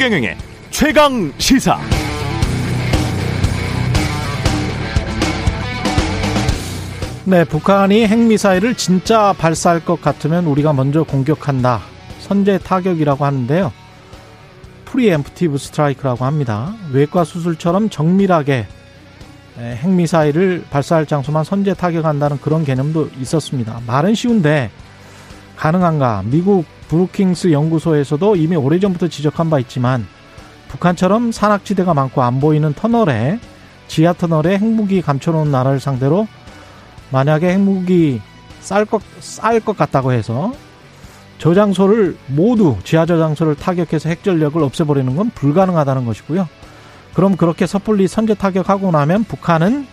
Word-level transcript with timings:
최경영의 0.00 0.34
최강 0.70 1.30
시사. 1.36 1.78
네, 7.26 7.44
북한이 7.44 8.06
핵미사일을 8.06 8.76
진짜 8.76 9.34
발사할 9.34 9.84
것 9.84 10.00
같으면 10.00 10.46
우리가 10.46 10.72
먼저 10.72 11.02
공격한다. 11.02 11.82
선제 12.18 12.56
타격이라고 12.60 13.26
하는데요. 13.26 13.74
preemptive 14.86 15.58
strike라고 15.58 16.24
합니다. 16.24 16.72
외과 16.92 17.22
수술처럼 17.22 17.90
정밀하게 17.90 18.68
핵미사일을 19.58 20.64
발사할 20.70 21.04
장소만 21.04 21.44
선제 21.44 21.74
타격한다는 21.74 22.40
그런 22.40 22.64
개념도 22.64 23.10
있었습니다. 23.20 23.82
말은 23.86 24.14
쉬운데 24.14 24.70
가능한가? 25.56 26.22
미국 26.24 26.64
브루킹스 26.90 27.52
연구소에서도 27.52 28.34
이미 28.34 28.56
오래전부터 28.56 29.06
지적한 29.06 29.48
바 29.48 29.60
있지만 29.60 30.08
북한처럼 30.66 31.30
산악지대가 31.30 31.94
많고 31.94 32.20
안 32.22 32.40
보이는 32.40 32.74
터널에 32.74 33.38
지하 33.86 34.12
터널에 34.12 34.58
핵무기 34.58 35.00
감춰놓은 35.00 35.52
나라를 35.52 35.78
상대로 35.78 36.26
만약에 37.10 37.52
핵무기 37.52 38.20
쌀 38.60 38.84
것, 38.84 39.02
쌀 39.20 39.60
것 39.60 39.76
같다고 39.76 40.10
해서 40.10 40.52
저장소를 41.38 42.16
모두 42.26 42.76
지하 42.82 43.06
저장소를 43.06 43.54
타격해서 43.54 44.08
핵전력을 44.08 44.60
없애버리는 44.60 45.14
건 45.14 45.30
불가능하다는 45.30 46.04
것이고요. 46.04 46.48
그럼 47.14 47.36
그렇게 47.36 47.68
섣불리 47.68 48.08
선제 48.08 48.34
타격하고 48.34 48.90
나면 48.90 49.24
북한은 49.24 49.86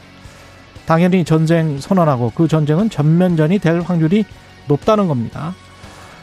당연히 0.88 1.24
전쟁 1.26 1.80
선언하고 1.80 2.32
그 2.34 2.48
전쟁은 2.48 2.90
전면전이 2.90 3.60
될 3.60 3.82
확률이 3.82 4.26
높다는 4.68 5.08
겁니다. 5.08 5.54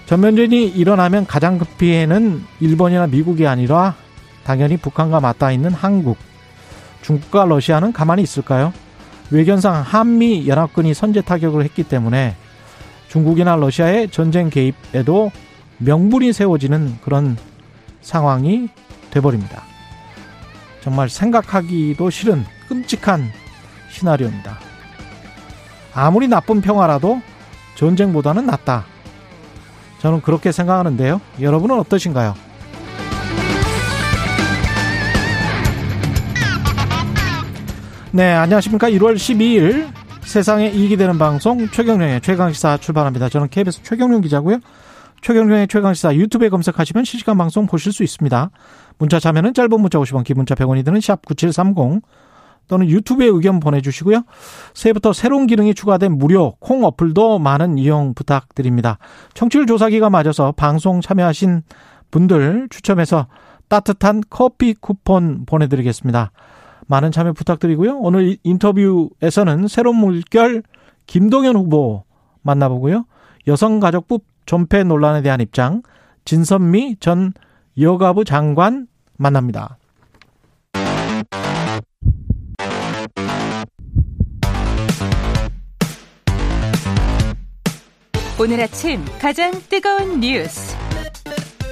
전면전이 0.06 0.68
일어나면 0.68 1.26
가장 1.26 1.58
급 1.58 1.78
피해는 1.78 2.44
일본이나 2.60 3.06
미국이 3.06 3.46
아니라 3.46 3.94
당연히 4.44 4.76
북한과 4.76 5.20
맞닿아 5.20 5.50
있는 5.50 5.72
한국, 5.72 6.18
중국과 7.02 7.46
러시아는 7.46 7.92
가만히 7.92 8.22
있을까요? 8.22 8.72
외견상 9.30 9.80
한미 9.80 10.46
연합군이 10.46 10.92
선제 10.92 11.22
타격을 11.22 11.64
했기 11.64 11.82
때문에 11.82 12.36
중국이나 13.08 13.56
러시아의 13.56 14.10
전쟁 14.10 14.50
개입에도 14.50 15.30
명분이 15.78 16.32
세워지는 16.32 16.98
그런 17.02 17.36
상황이 18.02 18.68
돼버립니다. 19.10 19.62
정말 20.82 21.08
생각하기도 21.08 22.10
싫은 22.10 22.44
끔찍한 22.68 23.30
시나리오입니다. 23.90 24.58
아무리 25.94 26.28
나쁜 26.28 26.60
평화라도 26.60 27.22
전쟁보다는 27.76 28.46
낫다. 28.46 28.84
저는 30.04 30.20
그렇게 30.20 30.52
생각하는데요. 30.52 31.18
여러분은 31.40 31.78
어떠신가요? 31.80 32.34
네, 38.12 38.30
안녕하십니까. 38.34 38.90
1월 38.90 39.14
12일 39.14 39.88
세상에 40.20 40.68
이익이 40.68 40.98
되는 40.98 41.16
방송 41.18 41.70
최경령의 41.70 42.20
최강시사 42.20 42.76
출발합니다. 42.76 43.30
저는 43.30 43.48
KBS 43.48 43.82
최경령 43.82 44.20
기자고요. 44.20 44.58
최경령의 45.22 45.68
최강시사 45.68 46.14
유튜브에 46.16 46.50
검색하시면 46.50 47.06
실시간 47.06 47.38
방송 47.38 47.66
보실 47.66 47.90
수 47.90 48.02
있습니다. 48.02 48.50
문자 48.98 49.18
참여는 49.18 49.54
짧은 49.54 49.80
문자 49.80 49.98
50원, 49.98 50.22
긴 50.24 50.36
문자 50.36 50.54
100원이 50.54 50.84
드는 50.84 51.00
샵 51.00 51.24
9730 51.24 52.02
또는 52.68 52.88
유튜브에 52.88 53.26
의견 53.26 53.60
보내주시고요. 53.60 54.22
새해부터 54.74 55.12
새로운 55.12 55.46
기능이 55.46 55.74
추가된 55.74 56.18
무료 56.18 56.54
콩 56.60 56.84
어플도 56.84 57.38
많은 57.38 57.78
이용 57.78 58.14
부탁드립니다. 58.14 58.98
청취율 59.34 59.66
조사기가 59.66 60.10
맞아서 60.10 60.52
방송 60.52 61.00
참여하신 61.00 61.62
분들 62.10 62.68
추첨해서 62.70 63.26
따뜻한 63.68 64.22
커피 64.30 64.74
쿠폰 64.74 65.44
보내드리겠습니다. 65.46 66.30
많은 66.86 67.12
참여 67.12 67.32
부탁드리고요. 67.32 67.98
오늘 67.98 68.36
인터뷰에서는 68.42 69.68
새로운 69.68 69.96
물결 69.96 70.62
김동연 71.06 71.56
후보 71.56 72.04
만나보고요. 72.42 73.06
여성가족부 73.46 74.20
존폐 74.46 74.84
논란에 74.84 75.22
대한 75.22 75.40
입장 75.40 75.82
진선미 76.24 76.96
전 77.00 77.32
여가부 77.78 78.24
장관 78.24 78.86
만납니다. 79.16 79.78
오늘 88.40 88.60
아침 88.60 89.00
가장 89.20 89.52
뜨거운 89.68 90.20
뉴스 90.20 90.76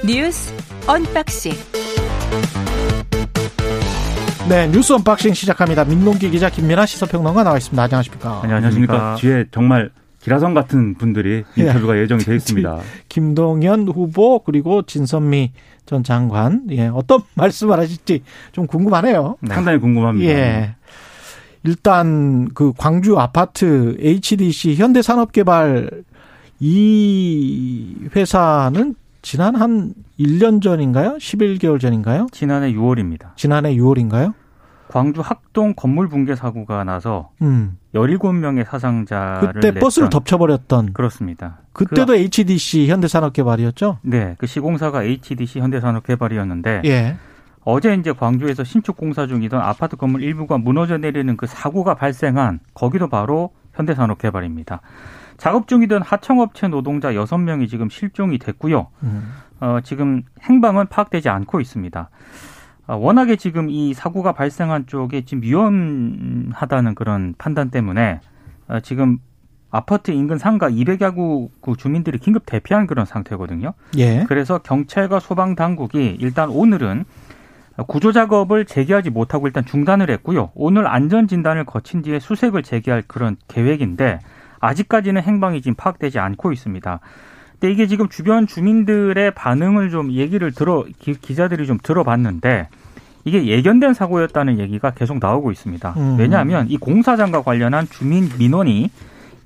뉴스 0.05 0.53
언박싱 0.87 1.51
네 4.49 4.67
뉴스 4.67 4.93
unboxing 4.93 5.33
시작합니다. 5.33 5.85
민동기 5.85 6.29
기자 6.29 6.49
김민아 6.49 6.85
시사평론가 6.85 7.43
나와 7.43 7.57
있습니다. 7.57 7.81
안녕하십니까? 7.81 8.41
안녕하십니까? 8.43 9.15
뒤에 9.19 9.45
정말 9.51 9.89
기라성 10.21 10.53
같은 10.53 10.95
분들이 10.95 11.43
인터뷰가 11.55 11.97
예. 11.97 12.07
정이 12.07 12.23
되어 12.23 12.35
있습니다. 12.35 12.79
김동연 13.09 13.87
후보 13.89 14.39
그리고 14.39 14.81
진선미 14.83 15.51
전 15.85 16.03
장관 16.03 16.63
예 16.71 16.87
어떤 16.87 17.21
말씀을 17.35 17.79
하실지 17.79 18.23
좀 18.51 18.67
궁금하네요. 18.67 19.37
네. 19.41 19.53
상당히 19.53 19.79
궁금합니다. 19.79 20.31
예. 20.31 20.75
일단 21.65 22.49
그 22.53 22.73
광주 22.77 23.17
아파트 23.17 23.95
HDC 23.99 24.75
현대산업개발 24.75 26.03
이 26.65 28.07
회사는 28.15 28.95
지난 29.21 29.55
한 29.57 29.93
1년 30.17 30.61
전인가요? 30.61 31.17
11개월 31.17 31.77
전인가요? 31.77 32.27
지난해 32.31 32.71
6월입니다. 32.71 33.35
지난해 33.35 33.75
6월인가요? 33.75 34.33
광주 34.87 35.19
학동 35.19 35.73
건물 35.75 36.07
붕괴 36.07 36.35
사고가 36.35 36.85
나서 36.85 37.31
음. 37.41 37.77
17명의 37.93 38.65
사상자를 38.65 39.53
그때 39.55 39.67
냈던. 39.71 39.81
버스를 39.81 40.09
덮쳐버렸던 40.09 40.93
그렇습니다. 40.93 41.57
그때도 41.73 42.13
그, 42.13 42.15
HDC 42.15 42.87
현대산업개발이었죠? 42.87 43.97
네, 44.03 44.35
그 44.37 44.47
시공사가 44.47 45.03
HDC 45.03 45.59
현대산업개발이었는데 45.59 46.83
예. 46.85 47.17
어제 47.65 47.93
이제 47.95 48.13
광주에서 48.13 48.63
신축 48.63 48.95
공사 48.95 49.27
중이던 49.27 49.59
아파트 49.59 49.97
건물 49.97 50.23
일부가 50.23 50.57
무너져 50.57 50.97
내리는 50.97 51.35
그 51.35 51.45
사고가 51.45 51.95
발생한 51.95 52.61
거기도 52.73 53.09
바로 53.09 53.51
현대산업개발입니다. 53.73 54.79
작업 55.43 55.67
중이던 55.67 56.01
하청업체 56.03 56.69
노동자 56.69 57.15
여섯 57.15 57.37
명이 57.37 57.67
지금 57.67 57.89
실종이 57.89 58.37
됐고요. 58.37 58.87
음. 59.03 59.33
어, 59.59 59.79
지금 59.83 60.23
행방은 60.41 60.87
파악되지 60.87 61.27
않고 61.27 61.59
있습니다. 61.59 62.09
어, 62.87 62.95
워낙에 62.95 63.35
지금 63.35 63.69
이 63.69 63.93
사고가 63.93 64.31
발생한 64.31 64.87
쪽에 64.87 65.25
지금 65.25 65.43
위험하다는 65.43 66.95
그런 66.95 67.35
판단 67.37 67.71
때문에 67.71 68.21
어, 68.69 68.79
지금 68.79 69.17
아파트 69.69 70.11
인근 70.11 70.37
상가 70.37 70.69
200여구 70.69 71.49
그 71.59 71.75
주민들이 71.75 72.19
긴급 72.19 72.43
대피한 72.45 72.87
그런 72.87 73.05
상태거든요. 73.05 73.73
예. 73.97 74.23
그래서 74.29 74.59
경찰과 74.59 75.19
소방 75.19 75.55
당국이 75.55 76.19
일단 76.21 76.47
오늘은 76.51 77.03
구조 77.87 78.13
작업을 78.13 78.63
재개하지 78.63 79.09
못하고 79.09 79.47
일단 79.47 79.65
중단을 79.65 80.09
했고요. 80.09 80.51
오늘 80.55 80.87
안전 80.87 81.27
진단을 81.27 81.65
거친 81.65 82.01
뒤에 82.01 82.19
수색을 82.19 82.63
재개할 82.63 83.03
그런 83.07 83.35
계획인데 83.49 84.19
아직까지는 84.63 85.21
행방이 85.21 85.61
지금 85.61 85.75
파악되지 85.75 86.19
않고 86.19 86.51
있습니다. 86.53 86.99
근데 87.59 87.71
이게 87.71 87.87
지금 87.87 88.09
주변 88.09 88.47
주민들의 88.47 89.31
반응을 89.31 89.89
좀 89.89 90.11
얘기를 90.11 90.51
들어 90.51 90.85
기, 90.99 91.13
기자들이 91.13 91.67
좀 91.67 91.77
들어봤는데 91.81 92.69
이게 93.25 93.45
예견된 93.45 93.93
사고였다는 93.93 94.59
얘기가 94.59 94.91
계속 94.91 95.19
나오고 95.19 95.51
있습니다. 95.51 95.93
음. 95.97 96.15
왜냐하면 96.17 96.69
이 96.69 96.77
공사장과 96.77 97.43
관련한 97.43 97.87
주민 97.87 98.29
민원이 98.37 98.89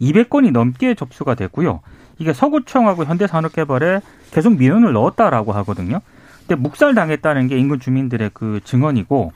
200건이 0.01 0.51
넘게 0.51 0.95
접수가 0.95 1.35
됐고요. 1.35 1.81
이게 2.19 2.33
서구청하고 2.33 3.05
현대산업개발에 3.05 4.01
계속 4.31 4.55
민원을 4.57 4.93
넣었다라고 4.93 5.51
하거든요. 5.53 5.99
근데 6.39 6.55
묵살당했다는 6.55 7.47
게 7.47 7.57
인근 7.57 7.79
주민들의 7.79 8.31
그 8.33 8.61
증언이고 8.63 9.31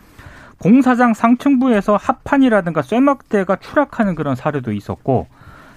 공사장 0.58 1.14
상층부에서 1.14 1.98
합판이라든가 1.98 2.84
쇠막대가 2.84 3.58
추락하는 3.58 4.16
그런 4.16 4.36
사례도 4.36 4.72
있었고 4.72 5.28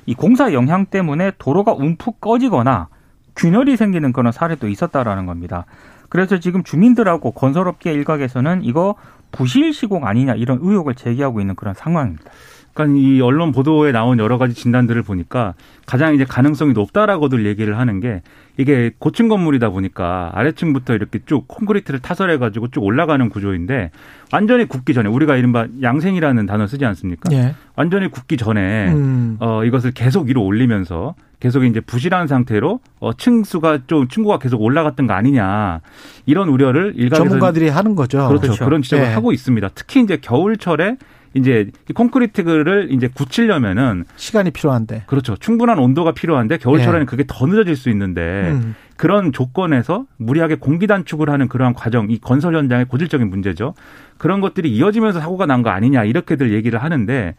이 0.06 0.14
공사 0.14 0.52
영향 0.52 0.86
때문에 0.86 1.32
도로가 1.38 1.72
움푹 1.72 2.20
꺼지거나 2.20 2.88
균열이 3.36 3.76
생기는 3.76 4.12
그런 4.12 4.32
사례도 4.32 4.68
있었다라는 4.68 5.26
겁니다. 5.26 5.66
그래서 6.08 6.38
지금 6.38 6.62
주민들하고 6.62 7.32
건설업계 7.32 7.92
일각에서는 7.92 8.62
이거 8.62 8.94
부실 9.32 9.72
시공 9.72 10.06
아니냐 10.06 10.34
이런 10.34 10.58
의혹을 10.62 10.94
제기하고 10.94 11.40
있는 11.40 11.56
그런 11.56 11.74
상황입니다. 11.74 12.30
그러니까 12.74 12.98
이 12.98 13.20
언론 13.20 13.52
보도에 13.52 13.92
나온 13.92 14.18
여러 14.18 14.36
가지 14.36 14.52
진단들을 14.54 15.02
보니까 15.02 15.54
가장 15.86 16.14
이제 16.14 16.24
가능성이 16.24 16.72
높다라고들 16.72 17.46
얘기를 17.46 17.78
하는 17.78 18.00
게 18.00 18.20
이게 18.56 18.92
고층 18.98 19.28
건물이다 19.28 19.70
보니까 19.70 20.30
아래층부터 20.34 20.94
이렇게 20.94 21.20
쭉 21.24 21.46
콘크리트를 21.48 22.00
타설해 22.00 22.38
가지고 22.38 22.68
쭉 22.68 22.82
올라가는 22.82 23.28
구조인데 23.28 23.90
완전히 24.32 24.66
굳기 24.66 24.92
전에 24.92 25.08
우리가 25.08 25.36
이른바 25.36 25.66
양생이라는 25.82 26.46
단어 26.46 26.66
쓰지 26.66 26.84
않습니까? 26.84 27.30
예. 27.32 27.54
완전히 27.76 28.08
굳기 28.08 28.36
전에 28.36 28.88
음. 28.92 29.36
어 29.40 29.64
이것을 29.64 29.92
계속 29.92 30.26
위로 30.26 30.44
올리면서 30.44 31.14
계속 31.40 31.64
이제 31.64 31.80
부실한 31.80 32.26
상태로 32.26 32.80
어 33.00 33.12
층수가 33.12 33.80
좀 33.86 34.08
층고가 34.08 34.38
계속 34.38 34.60
올라갔던 34.62 35.06
거 35.06 35.14
아니냐 35.14 35.80
이런 36.26 36.48
우려를 36.48 36.94
일각에서 36.96 37.24
전문가들이 37.24 37.68
하는 37.68 37.94
거죠. 37.94 38.28
그렇죠. 38.28 38.40
그렇죠. 38.40 38.64
그런 38.64 38.82
지적을 38.82 39.04
예. 39.06 39.12
하고 39.12 39.32
있습니다. 39.32 39.68
특히 39.74 40.00
이제 40.00 40.16
겨울철에 40.16 40.96
이제 41.34 41.70
콘크리트를 41.94 42.88
이제 42.90 43.08
굳히려면은 43.12 44.04
시간이 44.16 44.50
필요한데 44.52 45.04
그렇죠. 45.06 45.36
충분한 45.36 45.78
온도가 45.78 46.12
필요한데 46.12 46.58
겨울철에는 46.58 47.00
예. 47.02 47.04
그게 47.04 47.24
더 47.26 47.46
늦어질 47.46 47.76
수 47.76 47.90
있는데 47.90 48.50
음. 48.52 48.74
그런 48.96 49.32
조건에서 49.32 50.06
무리하게 50.16 50.54
공기 50.56 50.86
단축을 50.86 51.28
하는 51.28 51.48
그러한 51.48 51.74
과정, 51.74 52.10
이 52.10 52.18
건설 52.18 52.54
현장의 52.54 52.84
고질적인 52.86 53.28
문제죠. 53.28 53.74
그런 54.18 54.40
것들이 54.40 54.70
이어지면서 54.70 55.20
사고가 55.20 55.46
난 55.46 55.62
거 55.64 55.70
아니냐 55.70 56.04
이렇게들 56.04 56.52
얘기를 56.52 56.82
하는데 56.82 57.34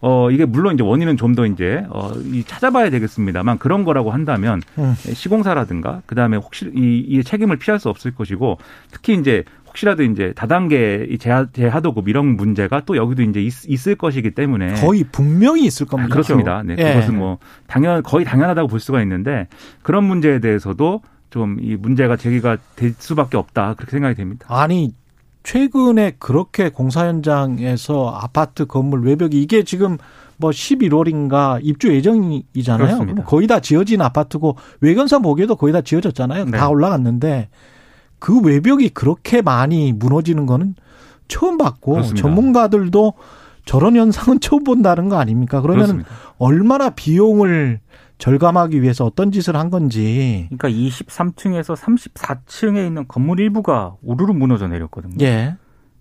어, 0.00 0.30
이게 0.30 0.44
물론 0.44 0.74
이제 0.74 0.82
원인은 0.82 1.16
좀 1.16 1.30
더 1.34 1.46
이제, 1.46 1.84
어, 1.90 2.10
이 2.32 2.42
찾아봐야 2.44 2.90
되겠습니다만 2.90 3.58
그런 3.58 3.84
거라고 3.84 4.10
한다면 4.10 4.60
음. 4.78 4.94
시공사라든가 4.96 6.02
그 6.06 6.14
다음에 6.16 6.36
혹시 6.36 6.70
이, 6.74 7.04
이 7.06 7.22
책임을 7.22 7.56
피할 7.58 7.78
수 7.78 7.88
없을 7.88 8.12
것이고 8.12 8.58
특히 8.90 9.14
이제 9.14 9.44
혹시라도 9.68 10.02
이제 10.02 10.32
다단계 10.34 11.16
재하, 11.20 11.46
재하도급 11.52 12.08
이런 12.08 12.36
문제가 12.36 12.82
또 12.84 12.96
여기도 12.96 13.22
이제 13.22 13.40
있, 13.40 13.86
을 13.86 13.94
것이기 13.94 14.32
때문에 14.32 14.74
거의 14.80 15.04
분명히 15.12 15.64
있을 15.64 15.86
겁니다. 15.86 16.10
아, 16.10 16.12
그렇습니다. 16.12 16.62
네, 16.64 16.74
예. 16.78 16.94
그것은 16.94 17.16
뭐 17.16 17.38
당연 17.68 18.02
거의 18.02 18.24
당연하다고 18.24 18.66
볼 18.66 18.80
수가 18.80 19.00
있는데 19.02 19.46
그런 19.82 20.04
문제에 20.04 20.40
대해서도 20.40 21.02
좀 21.30 21.58
이 21.60 21.76
문제가 21.76 22.16
제기가 22.16 22.56
될 22.74 22.92
수밖에 22.98 23.36
없다 23.36 23.74
그렇게 23.74 23.92
생각이 23.92 24.16
됩니다. 24.16 24.46
아니 24.48 24.92
최근에 25.50 26.12
그렇게 26.20 26.68
공사 26.68 27.08
현장에서 27.08 28.08
아파트 28.10 28.66
건물 28.66 29.04
외벽이 29.04 29.42
이게 29.42 29.64
지금 29.64 29.98
뭐 30.36 30.50
11월인가 30.50 31.58
입주 31.60 31.92
예정이잖아요. 31.92 33.16
거의 33.26 33.48
다 33.48 33.58
지어진 33.58 34.00
아파트고 34.00 34.54
외관상 34.80 35.22
보기에도 35.22 35.56
거의 35.56 35.72
다 35.72 35.80
지어졌잖아요. 35.80 36.44
네. 36.44 36.56
다 36.56 36.68
올라갔는데 36.68 37.48
그 38.20 38.40
외벽이 38.40 38.90
그렇게 38.90 39.42
많이 39.42 39.92
무너지는 39.92 40.46
거는 40.46 40.76
처음 41.26 41.58
봤고 41.58 41.94
그렇습니다. 41.94 42.22
전문가들도 42.28 43.14
저런 43.64 43.96
현상은 43.96 44.38
처음 44.38 44.62
본다는 44.62 45.08
거 45.08 45.18
아닙니까? 45.18 45.60
그러면 45.62 46.04
얼마나 46.38 46.90
비용을 46.90 47.80
절감하기 48.20 48.82
위해서 48.82 49.04
어떤 49.04 49.32
짓을 49.32 49.56
한 49.56 49.70
건지. 49.70 50.48
그러니까 50.50 50.68
23층에서 50.68 51.74
34층에 51.74 52.86
있는 52.86 53.08
건물 53.08 53.40
일부가 53.40 53.96
우르르 54.02 54.32
무너져 54.32 54.68
내렸거든요. 54.68 55.16
예. 55.22 55.56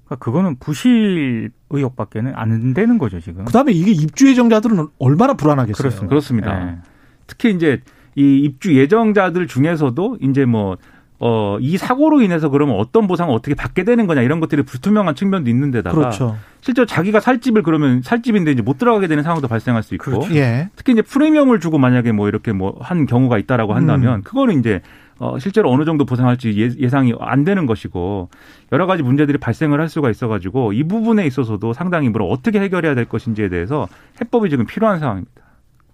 그러니까 0.06 0.24
그거는 0.24 0.58
부실 0.60 1.52
의혹밖에는 1.70 2.34
안 2.36 2.74
되는 2.74 2.98
거죠 2.98 3.20
지금. 3.20 3.46
그다음에 3.46 3.72
이게 3.72 3.92
입주 3.92 4.28
예정자들은 4.30 4.88
얼마나 5.00 5.34
불안하겠어요. 5.34 5.78
그렇습니다. 5.78 6.10
그렇습니다. 6.10 6.66
네. 6.66 6.78
특히 7.26 7.54
이제 7.54 7.82
이 8.16 8.40
입주 8.44 8.76
예정자들 8.76 9.48
중에서도 9.48 10.18
이제 10.22 10.46
뭐 10.46 10.78
어, 11.20 11.58
이 11.60 11.78
사고로 11.78 12.22
인해서 12.22 12.50
그러면 12.50 12.78
어떤 12.78 13.06
보상을 13.08 13.34
어떻게 13.34 13.54
받게 13.54 13.84
되는 13.84 14.08
거냐 14.08 14.22
이런 14.22 14.40
것들이 14.40 14.64
불투명한 14.64 15.16
측면도 15.16 15.50
있는데다가 15.50 15.96
그렇죠. 15.96 16.38
실제로 16.62 16.86
자기가 16.86 17.20
살 17.20 17.40
집을 17.40 17.62
그러면 17.64 18.02
살 18.02 18.22
집인데 18.22 18.52
이제 18.52 18.62
못 18.62 18.78
들어가게 18.78 19.08
되는 19.08 19.24
상황도 19.24 19.48
발생할 19.48 19.84
수 19.84 19.96
있고 19.96 20.12
그렇죠. 20.12 20.34
예. 20.36 20.70
특히 20.76 20.94
이제 20.94 21.02
프리미엄을 21.02 21.60
주고 21.60 21.78
만약에 21.78 22.12
뭐 22.14 22.28
이렇게 22.30 22.52
뭐 22.54 22.70
한 22.80 23.06
경우가 23.06 23.38
있다라고 23.38 23.74
한다면 23.74 24.20
음. 24.20 24.24
그거는 24.24 24.60
이제 24.60 24.82
어, 25.18 25.38
실제로 25.38 25.70
어느 25.70 25.84
정도 25.84 26.06
보상할지 26.06 26.54
예, 26.58 26.70
예상이 26.82 27.14
안 27.20 27.44
되는 27.44 27.66
것이고 27.66 28.30
여러 28.72 28.86
가지 28.86 29.04
문제들이 29.04 29.38
발생을 29.38 29.82
할 29.82 29.90
수가 29.90 30.10
있어가지고 30.10 30.72
이 30.74 30.84
부분에 30.84 31.26
있어서도 31.28 31.74
상당히 31.74 32.08
뭐 32.10 32.28
어떻게 32.28 32.60
해결해야 32.62 32.96
될 32.96 33.06
것인지에 33.06 33.50
대해서 33.50 33.88
해법이 34.22 34.50
지금 34.50 34.66
필요한 34.66 35.00
상황입니다. 35.00 35.42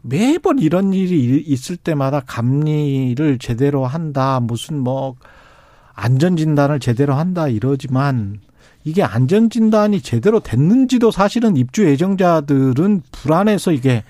매번 0.07 0.59
이런 0.59 0.93
일이 0.93 1.37
있을 1.45 1.77
때마다 1.77 2.21
감리를 2.21 3.39
제대로 3.39 3.85
한다, 3.85 4.39
무슨 4.39 4.79
뭐 4.79 5.15
안전진단을 5.95 6.79
제대로 6.79 7.13
한다 7.15 7.47
이러지만 7.47 8.39
이게 8.83 9.01
안전진단이 9.01 10.01
제대로 10.01 10.39
됐는지도 10.39 11.09
사실은 11.09 11.57
입주 11.57 11.85
예정자들은 11.85 13.01
불안해서 13.11 13.71
이게 13.71 14.03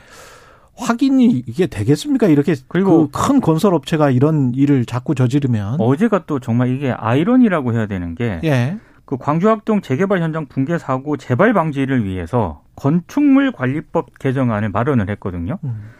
확인이 0.75 1.43
이게 1.47 1.67
되겠습니까? 1.67 2.27
이렇게 2.27 2.55
그리고 2.67 3.07
그 3.09 3.21
큰 3.27 3.39
건설 3.39 3.73
업체가 3.73 4.09
이런 4.11 4.51
일을 4.53 4.85
자꾸 4.85 5.15
저지르면 5.15 5.79
어제가 5.79 6.25
또 6.25 6.39
정말 6.41 6.75
이게 6.75 6.91
아이러니라고 6.91 7.73
해야 7.73 7.85
되는 7.85 8.15
게 8.15 8.41
예. 8.43 8.77
그 9.05 9.17
광주학동 9.17 9.81
재개발 9.81 10.21
현장 10.21 10.47
붕괴 10.47 10.77
사고 10.77 11.15
재발 11.17 11.53
방지를 11.53 12.05
위해서 12.05 12.63
건축물 12.75 13.51
관리법 13.51 14.19
개정안을 14.19 14.69
마련을 14.69 15.09
했거든요. 15.11 15.59
음. 15.63 15.91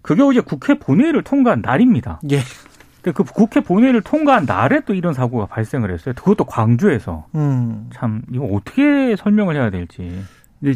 그게 0.00 0.22
어제 0.22 0.40
국회 0.40 0.78
본회의를 0.78 1.22
통과한 1.22 1.60
날입니다. 1.62 2.20
예. 2.30 2.40
근데 3.02 3.14
그 3.16 3.24
국회 3.24 3.60
본회의를 3.60 4.00
통과한 4.02 4.46
날에 4.46 4.80
또 4.86 4.94
이런 4.94 5.12
사고가 5.12 5.46
발생을 5.46 5.92
했어요. 5.92 6.14
그것도 6.16 6.44
광주에서. 6.44 7.26
음. 7.34 7.90
참 7.92 8.22
이거 8.32 8.44
어떻게 8.44 9.16
설명을 9.16 9.56
해야 9.56 9.70
될지. 9.70 10.22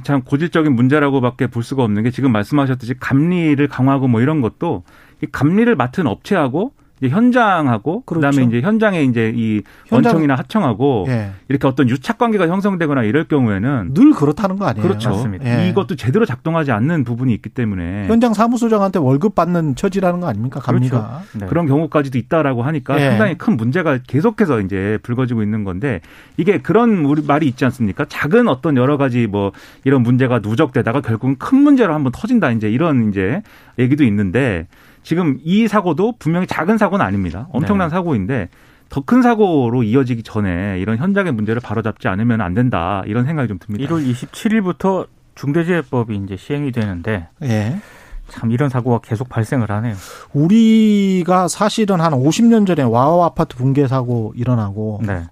참 0.02 0.22
고질적인 0.22 0.74
문제라고밖에 0.74 1.46
볼 1.46 1.62
수가 1.62 1.84
없는 1.84 2.02
게 2.02 2.10
지금 2.10 2.32
말씀하셨듯이 2.32 2.94
감리를 2.98 3.64
강화하고 3.68 4.08
뭐 4.08 4.20
이런 4.20 4.40
것도 4.40 4.82
이 5.22 5.26
감리를 5.30 5.72
맡은 5.76 6.08
업체하고 6.08 6.72
이제 7.00 7.08
현장하고 7.10 8.02
그렇죠. 8.02 8.26
그다음에 8.26 8.48
이제 8.48 8.60
현장에 8.60 9.02
이제 9.02 9.32
이 9.34 9.62
현장. 9.86 10.12
원청이나 10.12 10.34
하청하고 10.36 11.04
예. 11.08 11.32
이렇게 11.48 11.66
어떤 11.68 11.88
유착 11.90 12.16
관계가 12.18 12.48
형성되거나 12.48 13.02
이럴 13.02 13.24
경우에는 13.24 13.92
늘 13.92 14.12
그렇다는 14.12 14.56
거 14.56 14.66
아니에요? 14.66 14.86
그렇죠. 14.86 15.10
맞습니다. 15.10 15.64
예. 15.64 15.68
이것도 15.68 15.96
제대로 15.96 16.24
작동하지 16.24 16.72
않는 16.72 17.04
부분이 17.04 17.34
있기 17.34 17.50
때문에 17.50 18.06
현장 18.06 18.32
사무소장한테 18.32 18.98
월급 18.98 19.34
받는 19.34 19.74
처지라는 19.74 20.20
거 20.20 20.28
아닙니까? 20.28 20.60
감리가 20.60 21.22
그렇죠. 21.30 21.38
네. 21.38 21.46
그런 21.46 21.66
경우까지도 21.66 22.16
있다라고 22.16 22.62
하니까 22.62 22.98
예. 23.00 23.10
상당히 23.10 23.36
큰 23.36 23.56
문제가 23.56 23.98
계속해서 24.06 24.60
이제 24.60 24.98
불거지고 25.02 25.42
있는 25.42 25.64
건데 25.64 26.00
이게 26.38 26.58
그런 26.58 27.04
우리 27.04 27.22
말이 27.22 27.46
있지 27.46 27.64
않습니까? 27.66 28.06
작은 28.06 28.48
어떤 28.48 28.76
여러 28.76 28.96
가지 28.96 29.26
뭐 29.26 29.52
이런 29.84 30.02
문제가 30.02 30.38
누적되다가 30.38 31.02
결국은 31.02 31.36
큰 31.38 31.58
문제로 31.58 31.94
한번 31.94 32.12
터진다 32.12 32.52
이제 32.52 32.70
이런 32.70 33.10
이제 33.10 33.42
얘기도 33.78 34.04
있는데 34.04 34.66
지금 35.06 35.38
이 35.44 35.68
사고도 35.68 36.14
분명히 36.18 36.48
작은 36.48 36.78
사고는 36.78 37.06
아닙니다. 37.06 37.46
엄청난 37.52 37.88
네. 37.88 37.90
사고인데 37.94 38.48
더 38.88 39.02
큰 39.02 39.22
사고로 39.22 39.84
이어지기 39.84 40.24
전에 40.24 40.80
이런 40.80 40.96
현장의 40.98 41.32
문제를 41.32 41.62
바로잡지 41.62 42.08
않으면 42.08 42.40
안 42.40 42.54
된다 42.54 43.04
이런 43.06 43.24
생각이 43.24 43.46
좀 43.46 43.60
듭니다. 43.60 43.86
1월 43.88 44.04
27일부터 44.04 45.06
중대재해법이 45.36 46.16
이제 46.24 46.36
시행이 46.36 46.72
되는데 46.72 47.28
예. 47.44 47.80
참 48.28 48.50
이런 48.50 48.68
사고가 48.68 48.98
계속 48.98 49.28
발생을 49.28 49.70
하네요. 49.70 49.94
우리가 50.32 51.46
사실은 51.46 52.00
한 52.00 52.12
50년 52.12 52.66
전에 52.66 52.82
와우 52.82 53.22
아파트 53.22 53.56
붕괴 53.56 53.86
사고 53.86 54.32
일어나고 54.34 55.02
네. 55.06 55.22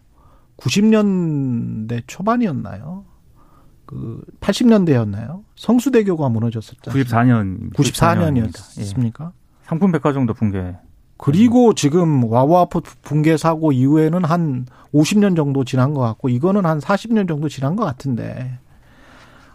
90년대 0.57 2.05
초반이었나요? 2.07 3.05
그 3.87 4.23
80년대였나요? 4.41 5.43
성수대교가 5.57 6.29
무너졌었죠. 6.29 6.93
94년 6.93 7.73
94년이었습니까? 7.75 9.33
예. 9.33 9.44
삼풍 9.75 9.91
백화점도 9.91 10.35
붕괴. 10.35 10.77
그리고 11.17 11.75
지금 11.75 12.23
와와프 12.25 12.81
붕괴 13.03 13.37
사고 13.37 13.73
이후에는 13.73 14.25
한 14.25 14.67
50년 14.93 15.35
정도 15.35 15.65
지난 15.65 15.95
것 15.95 16.01
같고 16.01 16.29
이거는 16.29 16.65
한 16.65 16.79
40년 16.79 17.27
정도 17.27 17.49
지난 17.49 17.75
것 17.75 17.85
같은데 17.85 18.59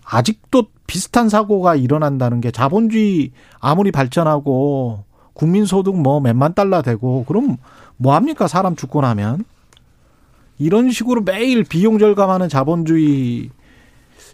아직도 0.03 0.65
비슷한 0.87 1.29
사고가 1.29 1.75
일어난다는 1.75 2.41
게 2.41 2.51
자본주의 2.51 3.31
아무리 3.59 3.91
발전하고 3.91 5.05
국민 5.33 5.65
소득 5.65 5.95
뭐 5.95 6.19
몇만 6.19 6.53
달러 6.53 6.81
되고 6.81 7.23
그럼 7.25 7.57
뭐 7.95 8.15
합니까 8.15 8.47
사람 8.47 8.75
죽고 8.75 9.01
나면 9.01 9.45
이런 10.57 10.91
식으로 10.91 11.21
매일 11.21 11.63
비용 11.63 11.97
절감하는 11.97 12.49
자본주의 12.49 13.49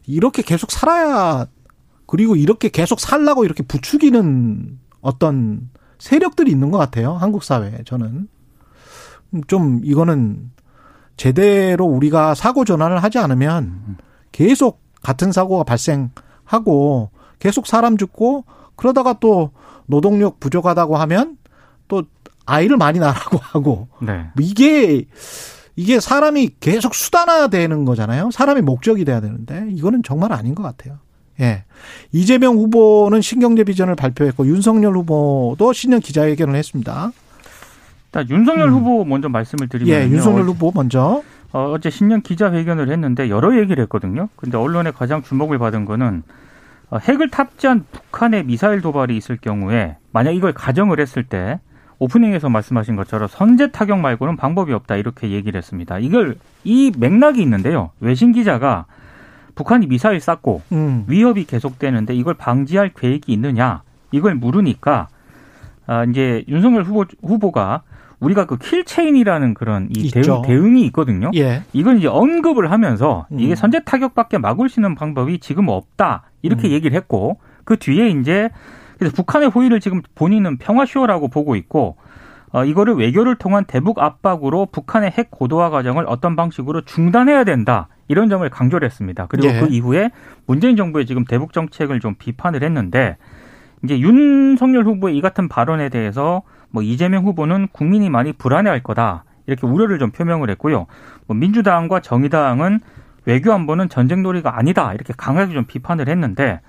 이렇게 0.08 0.42
계속 0.42 0.72
살아야 0.72 1.46
그리고 2.08 2.36
이렇게 2.36 2.70
계속 2.70 3.00
살라고 3.00 3.46
이렇게 3.46 3.62
부추기는 3.62 4.80
어떤 5.02 5.70
세력들이 6.00 6.52
있는 6.52 6.72
것 6.72 6.78
같아요. 6.78 7.14
한국 7.14 7.44
사회에 7.44 7.80
저는 7.86 8.28
좀 9.48 9.82
이거는 9.84 10.52
제대로 11.18 11.86
우리가 11.86 12.36
사고 12.36 12.66
전환을 12.66 13.04
하지 13.04 13.18
않으면 13.18 13.98
계속 14.32 14.82
같은 15.02 15.32
사고가 15.32 15.64
발생하고 15.64 17.12
계속 17.40 17.68
사람 17.68 17.98
죽고 17.98 18.46
그러다가 18.76 19.14
또 19.20 19.52
노동력 19.86 20.40
부족하다고 20.40 20.98
하면 20.98 21.38
또 21.88 22.04
아이를 22.46 22.78
많이 22.78 23.00
낳으라고 23.00 23.38
하고 23.42 23.88
네. 24.02 24.26
이게 24.40 25.06
이게 25.78 26.00
사람이 26.00 26.56
계속 26.60 26.96
수단화되는 26.96 27.86
거잖아요. 27.86 28.32
사람이 28.32 28.62
목적이 28.62 29.06
돼야 29.06 29.20
되는데 29.20 29.68
이거는 29.72 30.04
정말 30.04 30.32
아닌 30.32 30.56
것 30.56 30.64
같아요. 30.64 31.00
예. 31.40 31.64
이재명 32.12 32.56
후보는 32.56 33.22
신경제 33.22 33.64
비전을 33.64 33.96
발표했고 33.96 34.48
윤석열 34.48 34.96
후보도 34.96 35.74
신년 35.74 36.00
기자회견을 36.00 36.56
했습니다. 36.56 37.12
일단 38.08 38.30
윤석열 38.30 38.70
음. 38.70 38.74
후보 38.74 39.06
먼저 39.06 39.28
말씀을 39.28 39.68
드리면 39.68 39.94
예, 39.94 40.10
윤석열 40.10 40.46
후보 40.46 40.72
먼저 40.74 41.22
어, 41.52 41.72
어제 41.72 41.90
신년 41.90 42.22
기자회견을 42.22 42.90
했는데 42.90 43.30
여러 43.30 43.58
얘기를 43.60 43.82
했거든요. 43.84 44.30
근데 44.36 44.58
언론에 44.58 44.92
가장 44.92 45.22
주목을 45.22 45.58
받은 45.58 45.86
거는 45.86 46.24
어, 46.90 46.98
핵을 46.98 47.30
탑재한 47.30 47.86
북한의 47.92 48.46
미사일 48.46 48.82
도발이 48.82 49.18
있을 49.18 49.38
경우에 49.38 49.98
만약 50.12 50.32
이걸 50.32 50.54
가정을 50.54 51.00
했을 51.00 51.24
때 51.24 51.60
오프닝에서 52.00 52.50
말씀하신 52.50 52.96
것처럼 52.96 53.28
선제 53.30 53.72
타격 53.72 54.00
말고는 54.00 54.36
방법이 54.36 54.74
없다 54.74 54.96
이렇게 54.96 55.32
얘기를 55.32 55.58
했습니다. 55.58 56.00
이걸 56.00 56.38
이 56.64 56.92
맥락이 56.98 57.42
있는데요. 57.42 57.92
외신 58.00 58.32
기자가 58.32 58.86
북한이 59.56 59.88
미사일 59.88 60.20
쐈고 60.20 60.62
음. 60.72 61.06
위협이 61.08 61.46
계속되는데 61.46 62.14
이걸 62.14 62.34
방지할 62.34 62.92
계획이 62.94 63.32
있느냐 63.34 63.82
이걸 64.12 64.36
물으니까 64.36 65.08
아 65.88 66.04
이제 66.04 66.44
윤석열 66.48 66.84
후보 66.84 67.06
후보가 67.24 67.84
우리가 68.20 68.46
그 68.46 68.58
킬체인이라는 68.58 69.54
그런 69.54 69.88
이 69.92 70.10
대응, 70.10 70.42
대응 70.44 70.78
이 70.78 70.86
있거든요. 70.88 71.32
예. 71.36 71.64
이걸 71.74 71.98
이제 71.98 72.08
언급을 72.08 72.72
하면서 72.72 73.28
이게 73.32 73.54
음. 73.54 73.56
선제 73.56 73.82
타격밖에 73.84 74.38
막을 74.38 74.70
수 74.70 74.80
있는 74.80 74.96
방법이 74.96 75.40
지금 75.40 75.68
없다 75.68 76.24
이렇게 76.42 76.70
음. 76.70 76.72
얘기를 76.72 76.96
했고 76.96 77.40
그 77.66 77.78
뒤에 77.78 78.10
이제 78.10 78.50
그래서 78.98 79.16
북한의 79.16 79.50
호의를 79.50 79.80
지금 79.80 80.02
본인은 80.16 80.58
평화쇼라고 80.58 81.28
보고 81.28 81.56
있고 81.56 81.98
어, 82.52 82.64
이거를 82.64 82.96
외교를 82.96 83.36
통한 83.36 83.66
대북 83.66 84.00
압박으로 84.00 84.68
북한의 84.68 85.12
핵 85.12 85.30
고도화 85.30 85.70
과정을 85.70 86.06
어떤 86.08 86.38
방식으로 86.38 86.86
중단해야 86.86 87.44
된다. 87.44 87.90
이런 88.08 88.30
점을 88.30 88.48
강조를 88.48 88.86
했습니다. 88.86 89.26
그리고 89.28 89.48
예. 89.48 89.60
그 89.60 89.68
이후에 89.68 90.12
문재인 90.46 90.76
정부의 90.76 91.06
지금 91.06 91.26
대북 91.26 91.54
정책을 91.54 92.00
좀 92.00 92.16
비판을 92.16 92.64
했는데 92.64 93.18
이제 93.84 94.00
윤석열 94.00 94.84
후보의 94.84 95.18
이 95.18 95.22
같은 95.22 95.48
발언에 95.48 95.90
대해서 95.90 96.44
뭐 96.70 96.84
이재명 96.84 97.26
후보는 97.26 97.70
국민이 97.72 98.10
많이 98.10 98.34
불안해할 98.34 98.84
거다. 98.84 99.24
이렇게 99.48 99.68
우려를 99.68 100.00
좀 100.00 100.12
표명을 100.12 100.50
했고요. 100.52 100.88
뭐 101.28 101.38
민주당과 101.38 102.02
정의당은 102.02 102.80
외교 103.26 103.54
안보는 103.54 103.90
전쟁놀이가 103.90 104.58
아니다. 104.58 104.94
이렇게 104.94 105.14
강하게 105.16 105.54
좀 105.54 105.66
비판을 105.66 106.08
했는데 106.10 106.62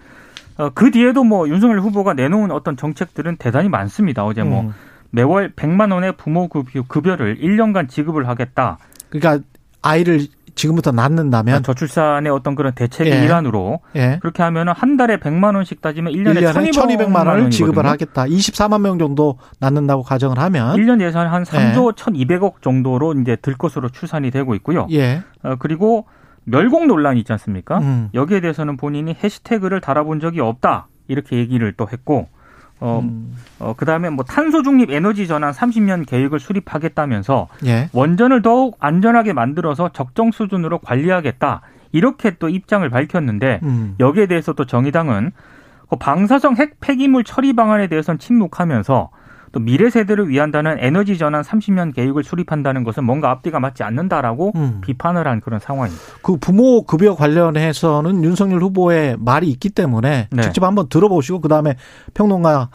어, 0.59 0.71
그 0.71 0.91
뒤에도 0.91 1.25
뭐 1.25 1.49
윤석열 1.49 1.81
후보가 1.81 2.15
내놓은 2.15 2.51
어떤 2.51 2.77
정책들은 2.77 3.37
대단히 3.37 3.69
많습니다. 3.69 4.25
어제 4.25 4.43
뭐 4.43 4.63
음. 4.63 4.73
매월 5.11 5.53
100만 5.53 5.93
원의 5.93 6.13
부모 6.17 6.49
급여를 6.49 7.39
1년간 7.39 7.89
지급을 7.89 8.29
하겠다. 8.29 8.79
그러니까 9.11 9.45
아이를 9.83 10.21
지금부터 10.57 10.91
낳는다면 10.91 11.63
저출산의 11.63 12.33
어떤 12.33 12.55
그런 12.57 12.73
대책의 12.73 13.13
예. 13.13 13.25
일환으로 13.25 13.81
예. 13.95 14.19
그렇게 14.21 14.43
하면 14.43 14.69
한 14.69 14.97
달에 14.97 15.19
100만 15.19 15.55
원씩 15.55 15.81
따지면 15.81 16.13
1년에, 16.13 16.41
1년에 16.41 16.73
1200만 16.73 17.27
원을 17.27 17.51
지급을 17.51 17.87
하겠다. 17.87 18.25
24만 18.25 18.81
명 18.81 18.99
정도 18.99 19.39
낳는다고 19.61 20.03
가정을 20.03 20.39
하면 20.39 20.77
1년 20.77 21.01
예산 21.01 21.29
한 21.29 21.45
3조 21.45 21.89
예. 21.89 21.93
1200억 21.93 22.63
정도로 22.63 23.15
이제 23.21 23.37
들 23.37 23.55
것으로 23.55 23.91
추산이 23.91 24.31
되고 24.31 24.55
있고요. 24.57 24.89
예. 24.91 25.23
어, 25.43 25.57
그리고 25.59 26.07
멸공 26.45 26.87
논란이 26.87 27.21
있지 27.21 27.33
않습니까? 27.33 27.79
음. 27.79 28.09
여기에 28.15 28.41
대해서는 28.41 28.77
본인이 28.77 29.15
해시태그를 29.23 29.81
달아본 29.81 30.21
적이 30.21 30.41
없다. 30.41 30.89
이렇게 31.09 31.37
얘기를 31.37 31.73
또 31.77 31.87
했고 31.93 32.29
어, 32.81 33.01
음. 33.03 33.35
어, 33.59 33.75
그 33.77 33.85
다음에 33.85 34.11
뭐 34.11 34.25
탄소 34.25 34.63
중립 34.63 34.91
에너지 34.91 35.27
전환 35.27 35.53
30년 35.53 36.07
계획을 36.07 36.39
수립하겠다면서 36.39 37.49
예. 37.67 37.89
원전을 37.93 38.43
더욱 38.43 38.77
안전하게 38.81 39.33
만들어서 39.33 39.91
적정 39.93 40.31
수준으로 40.31 40.79
관리하겠다. 40.79 41.63
이렇게 41.93 42.37
또 42.39 42.49
입장을 42.49 42.89
밝혔는데 42.89 43.61
음. 43.63 43.95
여기에 44.01 44.27
대해서 44.27 44.53
또 44.53 44.67
정의당은 44.67 45.33
그 45.89 45.97
방사성 45.97 46.57
핵 46.57 46.81
폐기물 46.81 47.25
처리 47.25 47.55
방안에 47.55 47.87
대해서는 47.87 48.19
침묵하면서 48.19 49.11
또 49.57 49.61
미래 49.61 49.89
세대를 49.89 50.29
위한다는 50.29 50.77
에너지 50.81 51.17
전환 51.17 51.41
30년 51.41 51.95
계획을 51.95 52.25
수립한다는 52.25 52.85
것은 52.85 53.05
뭔가 53.05 53.31
앞뒤가 53.31 53.59
맞지 53.59 53.85
않는다라고 53.85 54.53
음. 54.55 54.83
비판을 54.83 55.27
한 55.27 55.41
그런 55.41 55.59
상황입니다. 55.59 56.05
그 56.21 56.37
부모 56.37 56.83
급여 56.83 57.15
관련해서는 57.15 58.23
윤석열 58.23 58.61
후보의 58.61 59.17
말이 59.19 59.49
있기 59.49 59.71
때문에 59.71 60.29
네. 60.31 60.43
직접 60.43 60.63
한번 60.63 60.91
들어보시고 60.91 61.41
그다음에 61.41 61.77
평론가 62.13 62.69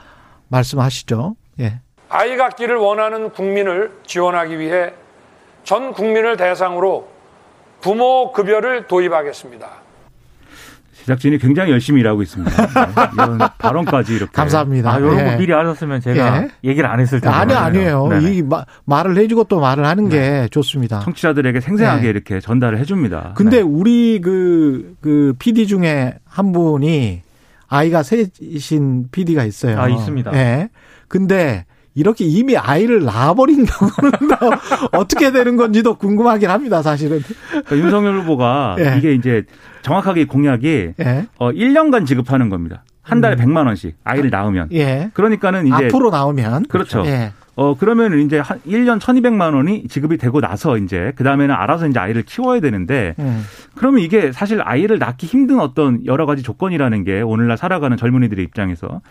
말씀하시죠. 0.48 1.36
예. 1.60 1.82
아이 2.10 2.36
갖기를 2.36 2.78
원하는 2.78 3.30
국민을 3.30 3.92
지원하기 4.08 4.58
위해 4.58 4.94
전 5.64 5.94
국민을 5.94 6.36
대상으로 6.36 7.08
부모 7.80 8.32
급여를 8.32 8.88
도입하겠습니다. 8.88 9.70
제작진이 11.02 11.40
굉장히 11.40 11.72
열심히 11.72 12.02
일하고 12.02 12.22
있습니다. 12.22 12.68
네, 12.68 12.92
이런 13.14 13.38
발언까지 13.58 14.14
이렇게. 14.16 14.32
감사합니다. 14.32 14.94
아, 14.94 15.00
이런 15.00 15.16
거 15.16 15.32
예. 15.34 15.36
미리 15.38 15.54
알았으면 15.54 16.00
제가 16.02 16.44
예. 16.44 16.50
얘기를 16.64 16.88
안 16.88 17.00
했을 17.00 17.20
텐데. 17.20 17.36
아니, 17.36 17.54
아니에요. 17.54 18.08
네네. 18.08 18.32
이 18.32 18.42
마, 18.44 18.66
말을 18.86 19.18
해주고 19.18 19.46
또 19.46 19.60
말을 19.60 19.86
하는 19.86 20.10
게 20.10 20.20
네. 20.20 20.48
좋습니다. 20.50 21.00
청취자들에게 21.00 21.60
생생하게 21.60 22.04
네. 22.04 22.10
이렇게 22.10 22.40
전달을 22.40 22.78
해줍니다. 22.80 23.34
근데 23.36 23.58
네. 23.58 23.62
우리 23.64 24.22
그, 24.22 24.96
그 25.02 25.34
PD 25.40 25.66
중에 25.68 26.16
한 26.26 26.52
분이 26.52 27.22
아이가 27.68 28.04
셋인 28.04 29.08
PD가 29.12 29.44
있어요. 29.46 29.80
아, 29.80 29.90
있습니다. 29.90 30.34
예. 30.36 30.70
근데 31.08 31.66
이렇게 31.96 32.26
이미 32.26 32.56
아이를 32.56 33.04
낳아버린 33.04 33.66
경우는 33.66 34.12
어떻게 34.94 35.32
되는 35.32 35.58
건지도 35.58 35.96
궁금하긴 35.96 36.50
합니다, 36.50 36.82
사실은. 36.82 37.22
그러니까 37.50 37.78
윤석열 37.78 38.20
후보가 38.20 38.76
예. 38.80 38.96
이게 38.98 39.14
이제 39.14 39.44
정확하게 39.82 40.26
공약이 40.26 40.94
예. 41.00 41.26
어 41.38 41.52
1년간 41.52 42.06
지급하는 42.06 42.50
겁니다. 42.50 42.84
한 43.02 43.20
달에 43.20 43.36
음. 43.36 43.46
100만 43.54 43.66
원씩 43.66 43.96
아이를 44.04 44.30
낳으면. 44.30 44.70
예. 44.74 45.10
그러니까는 45.14 45.68
이제 45.68 45.88
앞으로 45.88 46.10
나오면 46.12 46.66
그렇죠. 46.68 47.04
예. 47.06 47.32
어 47.56 47.76
그러면 47.78 48.20
이제 48.20 48.40
한 48.40 48.60
1년 48.62 49.00
1,200만 49.00 49.54
원이 49.54 49.88
지급이 49.90 50.18
되고 50.18 50.40
나서 50.40 50.78
이제 50.78 51.12
그다음에는 51.16 51.54
알아서 51.54 51.88
이제 51.88 52.00
아이를 52.00 52.24
키워야 52.24 52.62
되는데 52.62 53.14
음. 53.20 53.44
그러면 53.76 54.00
이게 54.02 54.32
사실 54.32 54.62
아이를 54.64 55.00
낳기 55.00 55.26
힘든 55.28 55.60
어떤 55.60 56.06
여러 56.06 56.26
가지 56.26 56.44
조건이라는 56.44 57.04
게 57.04 57.22
오늘날 57.22 57.58
살아가는 57.58 57.98
젊은이들의 57.98 58.44
입장에서 58.46 59.02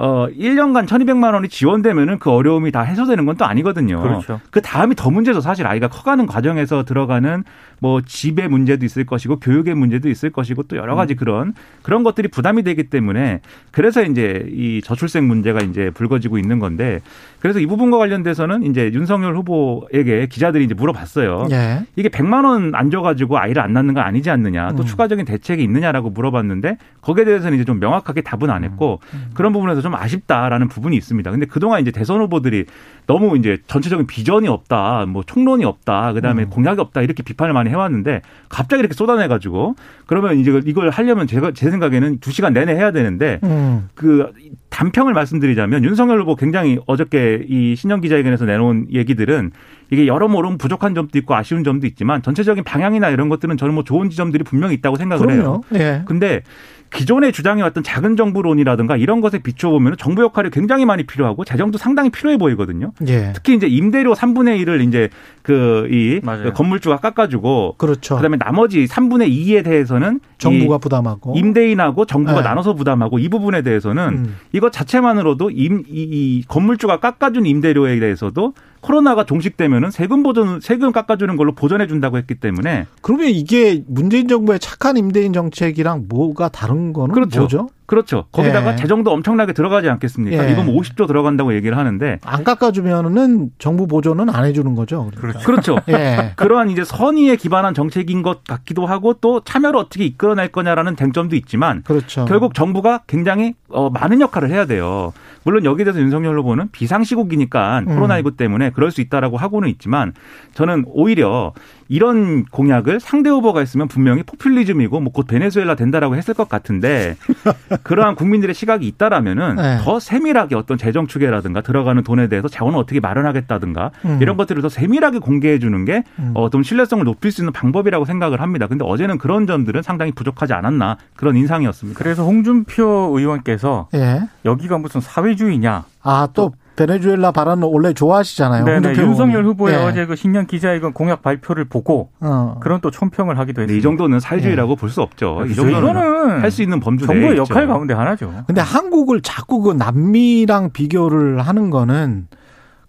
어 0.00 0.28
1년간 0.28 0.86
1,200만 0.86 1.34
원이 1.34 1.48
지원되면은 1.48 2.20
그 2.20 2.30
어려움이 2.30 2.70
다 2.70 2.82
해소되는 2.82 3.26
건 3.26 3.36
또 3.36 3.44
아니거든요. 3.46 4.00
그렇죠. 4.00 4.40
그 4.52 4.62
다음이 4.62 4.94
더 4.94 5.10
문제죠. 5.10 5.40
사실 5.40 5.66
아이가 5.66 5.88
커가는 5.88 6.24
과정에서 6.26 6.84
들어가는 6.84 7.42
뭐 7.80 8.00
집의 8.00 8.48
문제도 8.48 8.84
있을 8.84 9.04
것이고 9.04 9.40
교육의 9.40 9.74
문제도 9.74 10.08
있을 10.08 10.30
것이고 10.30 10.64
또 10.64 10.76
여러 10.76 10.94
가지 10.94 11.14
음. 11.14 11.16
그런 11.16 11.54
그런 11.82 12.02
것들이 12.04 12.28
부담이 12.28 12.62
되기 12.62 12.84
때문에 12.84 13.40
그래서 13.70 14.02
이제 14.02 14.46
이 14.50 14.80
저출생 14.82 15.26
문제가 15.26 15.60
이제 15.60 15.90
불거지고 15.90 16.38
있는 16.38 16.58
건데 16.58 17.00
그래서 17.40 17.60
이 17.60 17.66
부분과 17.66 17.98
관련돼서는 17.98 18.64
이제 18.64 18.90
윤석열 18.92 19.36
후보에게 19.36 20.26
기자들이 20.26 20.64
이제 20.64 20.74
물어봤어요. 20.74 21.46
예. 21.50 21.86
이게 21.96 22.08
100만 22.08 22.44
원 22.44 22.68
안 22.78 22.90
줘가지고 22.90 23.38
아이를 23.38 23.62
안 23.62 23.72
낳는 23.72 23.94
건 23.94 24.04
아니지 24.04 24.30
않느냐 24.30 24.72
또 24.72 24.82
음. 24.82 24.86
추가적인 24.86 25.24
대책이 25.24 25.62
있느냐라고 25.62 26.10
물어봤는데 26.10 26.76
거기에 27.00 27.24
대해서는 27.24 27.56
이제 27.56 27.64
좀 27.64 27.80
명확하게 27.80 28.22
답은 28.22 28.50
안 28.50 28.64
했고 28.64 29.00
음. 29.14 29.18
음. 29.18 29.30
그런 29.34 29.52
부분에서 29.52 29.80
좀 29.80 29.94
아쉽다라는 29.94 30.68
부분이 30.68 30.96
있습니다. 30.96 31.30
근데 31.30 31.46
그동안 31.46 31.80
이제 31.80 31.90
대선 31.90 32.20
후보들이 32.20 32.66
너무 33.06 33.36
이제 33.36 33.58
전체적인 33.66 34.06
비전이 34.06 34.48
없다, 34.48 35.06
뭐 35.08 35.22
총론이 35.24 35.64
없다, 35.64 36.12
그 36.12 36.20
다음에 36.20 36.44
음. 36.44 36.50
공약이 36.50 36.80
없다 36.80 37.02
이렇게 37.02 37.22
비판을 37.22 37.54
많이 37.68 37.70
해왔는데 37.70 38.22
갑자기 38.48 38.80
이렇게 38.80 38.94
쏟아내가지고 38.94 39.76
그러면 40.06 40.38
이제 40.38 40.60
이걸 40.64 40.90
하려면 40.90 41.26
제가 41.26 41.52
제 41.52 41.70
생각에는 41.70 42.18
두 42.20 42.32
시간 42.32 42.52
내내 42.52 42.74
해야 42.74 42.90
되는데 42.90 43.38
음. 43.44 43.88
그 43.94 44.32
단평을 44.70 45.12
말씀드리자면 45.12 45.84
윤석열 45.84 46.20
후보 46.20 46.34
굉장히 46.34 46.78
어저께 46.86 47.44
이 47.48 47.76
신년 47.76 48.00
기자회견에서 48.00 48.44
내놓은 48.44 48.86
얘기들은 48.92 49.52
이게 49.90 50.06
여러모로 50.06 50.56
부족한 50.58 50.94
점도 50.94 51.18
있고 51.18 51.34
아쉬운 51.34 51.64
점도 51.64 51.86
있지만 51.86 52.22
전체적인 52.22 52.64
방향이나 52.64 53.10
이런 53.10 53.28
것들은 53.28 53.56
저는 53.56 53.74
뭐 53.74 53.84
좋은 53.84 54.10
지점들이 54.10 54.44
분명히 54.44 54.74
있다고 54.74 54.96
생각을 54.96 55.26
그럼요. 55.26 55.42
해요. 55.42 55.60
예. 55.74 56.02
근데 56.06 56.42
기존에 56.90 57.32
주장해왔던 57.32 57.82
작은 57.82 58.16
정부론이라든가 58.16 58.96
이런 58.96 59.20
것에 59.20 59.38
비춰보면 59.38 59.96
정부 59.98 60.22
역할이 60.22 60.50
굉장히 60.50 60.84
많이 60.84 61.04
필요하고 61.04 61.44
재정도 61.44 61.78
상당히 61.78 62.10
필요해 62.10 62.38
보이거든요. 62.38 62.92
예. 63.06 63.32
특히 63.34 63.54
이제 63.54 63.66
임대료 63.66 64.14
3분의 64.14 64.64
1을 64.64 64.86
이제 64.86 65.08
그이 65.42 66.20
그 66.20 66.52
건물주가 66.54 66.98
깎아주고 66.98 67.74
그렇죠. 67.78 68.16
그다음에 68.16 68.36
나머지 68.38 68.86
3분의 68.86 69.30
2에 69.30 69.64
대해서는 69.64 70.20
정부가 70.38 70.78
부담하고 70.78 71.34
임대인하고 71.36 72.06
정부가 72.06 72.42
네. 72.42 72.48
나눠서 72.48 72.74
부담하고 72.74 73.18
이 73.18 73.28
부분에 73.28 73.62
대해서는 73.62 74.08
음. 74.08 74.36
이것 74.52 74.72
자체만으로도 74.72 75.50
임, 75.50 75.84
이, 75.88 76.02
이 76.02 76.44
건물주가 76.48 77.00
깎아준 77.00 77.46
임대료에 77.46 77.98
대해서도 77.98 78.54
코로나가 78.80 79.24
종식되면은 79.24 79.90
세금 79.90 80.22
보전 80.22 80.60
세금 80.60 80.92
깎아주는 80.92 81.36
걸로 81.36 81.52
보전해 81.52 81.86
준다고 81.86 82.18
했기 82.18 82.34
때문에 82.34 82.86
그러면 83.02 83.28
이게 83.28 83.82
문재인 83.86 84.28
정부의 84.28 84.58
착한 84.60 84.96
임대인 84.96 85.32
정책이랑 85.32 86.06
뭐가 86.08 86.48
다른 86.48 86.92
거는 86.92 87.14
그렇죠. 87.14 87.40
뭐죠? 87.40 87.68
그렇죠. 87.88 88.26
거기다가 88.32 88.72
예. 88.72 88.76
재정도 88.76 89.10
엄청나게 89.12 89.54
들어가지 89.54 89.88
않겠습니까? 89.88 90.46
예. 90.46 90.52
이건 90.52 90.66
뭐 90.66 90.74
50조 90.78 91.06
들어간다고 91.06 91.54
얘기를 91.54 91.78
하는데 91.78 92.18
안 92.22 92.44
깎아주면은 92.44 93.50
정부 93.58 93.86
보조는 93.86 94.28
안 94.28 94.44
해주는 94.44 94.74
거죠. 94.74 95.10
그러니까. 95.16 95.40
그렇죠. 95.40 95.76
그렇죠. 95.76 95.78
예. 95.88 96.32
그러한 96.36 96.68
이제 96.68 96.84
선의에 96.84 97.36
기반한 97.36 97.72
정책인 97.72 98.20
것 98.20 98.44
같기도 98.44 98.84
하고 98.84 99.14
또 99.14 99.40
참여를 99.40 99.80
어떻게 99.80 100.04
이끌어낼 100.04 100.48
거냐라는 100.52 100.96
쟁점도 100.96 101.34
있지만 101.36 101.82
그렇죠. 101.82 102.26
결국 102.26 102.52
정부가 102.52 103.04
굉장히 103.06 103.54
어, 103.70 103.88
많은 103.88 104.20
역할을 104.20 104.50
해야 104.50 104.66
돼요. 104.66 105.14
물론 105.44 105.64
여기에 105.64 105.84
대해서 105.84 106.00
윤석열 106.00 106.38
후보는 106.38 106.70
비상시국이니까 106.72 107.80
음. 107.80 107.86
코로나19 107.86 108.36
때문에 108.36 108.70
그럴 108.70 108.90
수 108.90 109.00
있다라고 109.00 109.36
하고는 109.36 109.68
있지만 109.70 110.12
저는 110.54 110.84
오히려 110.88 111.52
이런 111.88 112.44
공약을 112.46 113.00
상대 113.00 113.28
후보가 113.30 113.60
있으면 113.62 113.88
분명히 113.88 114.22
포퓰리즘이고 114.22 115.00
뭐 115.00 115.18
곧 115.18 115.26
베네수엘라 115.26 115.74
된다라고 115.74 116.14
했을 116.14 116.32
것 116.32 116.48
같은데 116.48 117.16
그러한 117.82 118.14
국민들의 118.14 118.54
시각이 118.54 118.86
있다라면은 118.86 119.56
네. 119.56 119.78
더 119.82 119.98
세밀하게 119.98 120.54
어떤 120.54 120.78
재정 120.78 121.08
추계라든가 121.08 121.60
들어가는 121.60 122.04
돈에 122.04 122.28
대해서 122.28 122.46
자원을 122.46 122.78
어떻게 122.78 123.00
마련하겠다든가 123.00 123.90
음. 124.04 124.18
이런 124.22 124.36
것들을 124.36 124.62
더 124.62 124.68
세밀하게 124.68 125.18
공개해 125.18 125.58
주는 125.58 125.84
게 125.84 126.04
음. 126.20 126.30
어, 126.34 126.50
좀 126.50 126.62
신뢰성을 126.62 127.04
높일 127.04 127.32
수 127.32 127.40
있는 127.40 127.52
방법이라고 127.52 128.04
생각을 128.04 128.40
합니다. 128.40 128.68
근데 128.68 128.84
어제는 128.84 129.18
그런 129.18 129.48
점들은 129.48 129.82
상당히 129.82 130.12
부족하지 130.12 130.52
않았나 130.52 130.98
그런 131.16 131.36
인상이었습니다. 131.36 131.98
그래서 131.98 132.22
홍준표 132.24 133.12
의원께서 133.18 133.88
예. 133.94 134.20
여기가 134.44 134.78
무슨 134.78 135.00
사회주의냐? 135.00 135.84
아, 136.02 136.28
또 136.32 136.52
베네수엘라 136.78 137.32
발언을 137.32 137.66
원래 137.68 137.92
좋아하시잖아요. 137.92 138.64
네네. 138.64 138.94
윤석열 138.96 139.44
후보의 139.44 139.76
네. 139.76 139.84
어제 139.84 140.06
그 140.06 140.14
신년 140.14 140.46
기자회견 140.46 140.92
공약 140.92 141.22
발표를 141.22 141.64
보고 141.64 142.10
어. 142.20 142.56
그런 142.60 142.80
또 142.80 142.92
총평을 142.92 143.36
하기도 143.36 143.62
했습니다. 143.62 143.76
이 143.76 143.82
정도는 143.82 144.20
사회주의라고 144.20 144.76
네. 144.76 144.80
볼수 144.80 145.02
없죠. 145.02 145.44
이 145.48 145.54
정도는 145.54 146.40
할 146.42 146.48
수 146.48 146.62
있는 146.62 146.80
범주 146.80 147.06
정부의 147.06 147.36
역할 147.36 147.66
가운데 147.66 147.92
하나죠. 147.92 148.44
근데 148.46 148.60
한국을 148.60 149.20
자꾸 149.20 149.60
그 149.60 149.72
남미랑 149.72 150.70
비교를 150.72 151.40
하는 151.40 151.68
거는 151.68 152.28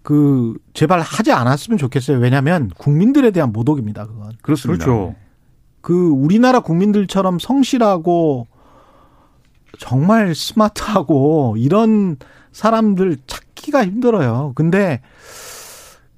그 0.02 0.54
제발 0.74 1.02
하지 1.02 1.32
않았으면 1.34 1.78
좋겠어요. 1.78 2.20
왜냐하면 2.20 2.72
국민들에 2.78 3.32
대한 3.32 3.52
모독입니다. 3.52 4.06
그건. 4.06 4.32
그렇습니다. 4.42 4.86
그렇죠. 4.86 5.16
그 5.82 6.10
우리나라 6.10 6.62
국민들처럼 6.62 7.40
성실하고 7.40 8.48
정말 9.78 10.34
스마트하고 10.36 11.56
이런 11.58 12.18
사람들 12.52 13.18
찾 13.28 13.49
기가 13.62 13.86
힘들어요. 13.86 14.54
근데 14.56 15.02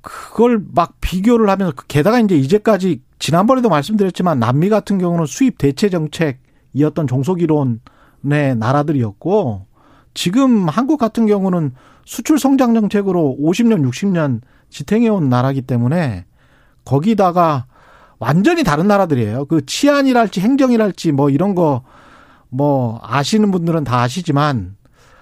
그걸 0.02 0.64
막 0.74 0.96
비교를 1.02 1.50
하면서 1.50 1.74
게다가 1.88 2.20
이제 2.20 2.36
이제까지 2.36 3.02
지난번에도 3.20 3.70
말씀드렸지만 3.70 4.40
남미 4.40 4.70
같은 4.70 4.98
경우는 4.98 5.26
수입 5.26 5.58
대체 5.58 5.90
정책이었던 5.90 7.08
종속 7.08 7.42
이론의 7.42 8.56
나라들이었고 8.58 9.68
지금 10.14 10.68
한국 10.68 10.98
같은 10.98 11.26
경우는 11.26 11.74
수출 12.06 12.40
성장 12.40 12.74
정책으로 12.74 13.38
50년, 13.40 13.88
60년 13.90 14.42
지탱해 14.70 15.08
온 15.10 15.30
나라기 15.30 15.62
때문에 15.62 16.26
거기다가 16.84 17.66
완전히 18.18 18.64
다른 18.64 18.88
나라들이에요. 18.88 19.46
그 19.46 19.66
치안이랄지 19.66 20.42
행정이랄지 20.42 21.12
뭐 21.12 21.30
이런 21.30 21.56
거 21.56 21.84
뭐 22.52 23.00
아시는 23.02 23.50
분들은 23.50 23.86
다 23.86 24.02
아시지만 24.02 24.76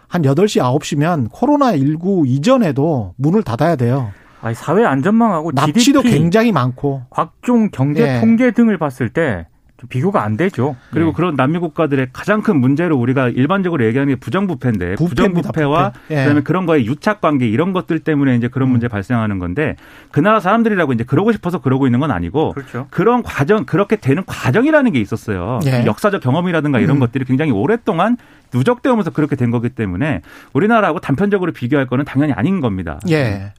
한 0.10 0.24
8시, 0.24 0.60
9시면 0.60 1.30
코로나19 1.32 2.28
이전에도 2.28 3.14
문을 3.18 3.44
닫아야 3.44 3.76
돼요. 3.76 4.12
아니, 4.42 4.56
사회 4.56 4.84
안전망하고 4.84 5.52
납치도 5.52 6.02
GDP, 6.02 6.10
굉장히 6.10 6.52
많고 6.52 7.04
각종 7.12 7.70
경제 7.72 8.16
예. 8.16 8.20
통계 8.20 8.52
등을 8.52 8.78
봤을 8.78 9.10
때 9.10 9.48
비교가 9.88 10.24
안 10.24 10.36
되죠. 10.36 10.76
그리고 10.92 11.12
네. 11.12 11.16
그런 11.16 11.36
남미 11.36 11.60
국가들의 11.60 12.10
가장 12.12 12.42
큰 12.42 12.60
문제로 12.60 12.98
우리가 12.98 13.30
일반적으로 13.30 13.86
얘기하는 13.86 14.14
게 14.14 14.20
부정부패인데 14.20 14.96
부정부패와 14.96 15.92
부패. 15.92 16.16
예. 16.16 16.24
그다음에 16.24 16.42
그런 16.42 16.66
거에 16.66 16.84
유착 16.86 17.22
관계 17.22 17.48
이런 17.48 17.72
것들 17.72 18.00
때문에 18.00 18.36
이제 18.36 18.48
그런 18.48 18.70
음. 18.70 18.72
문제 18.72 18.88
발생하는 18.88 19.40
건데 19.40 19.76
그 20.12 20.20
나라 20.20 20.40
사람들이라고 20.40 20.94
이제 20.94 21.04
그러고 21.04 21.32
싶어서 21.32 21.60
그러고 21.60 21.88
있는 21.88 22.00
건 22.00 22.12
아니고 22.12 22.54
그렇죠. 22.54 22.88
그런 22.90 23.24
과정 23.24 23.66
그렇게 23.66 23.96
되는 23.96 24.24
과정이라는 24.26 24.92
게 24.92 25.00
있었어요. 25.00 25.60
예. 25.66 25.86
역사적 25.86 26.22
경험이라든가 26.22 26.80
이런 26.80 26.98
음. 26.98 27.00
것들이 27.00 27.26
굉장히 27.26 27.52
오랫동안 27.52 28.18
누적되어 28.54 28.94
오면서 28.94 29.12
그렇게 29.12 29.36
된 29.36 29.52
거기 29.52 29.70
때문에 29.70 30.22
우리나라하고 30.54 31.00
단편적으로 31.00 31.52
비교할 31.52 31.86
거는 31.88 32.06
당연히 32.06 32.34
아닌 32.34 32.62
겁니다. 32.62 33.00
예. 33.10 33.54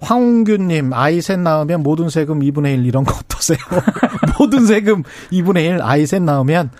황웅규님, 0.00 0.92
아이 0.92 1.20
셋 1.20 1.40
낳으면 1.40 1.82
모든 1.82 2.08
세금 2.08 2.40
2분의 2.40 2.78
1 2.78 2.86
이런 2.86 3.04
거 3.04 3.14
어떠세요? 3.14 3.58
모든 4.38 4.66
세금 4.66 5.02
2분의 5.32 5.76
1, 5.76 5.82
아이 5.82 6.06
셋 6.06 6.22
낳으면 6.22 6.70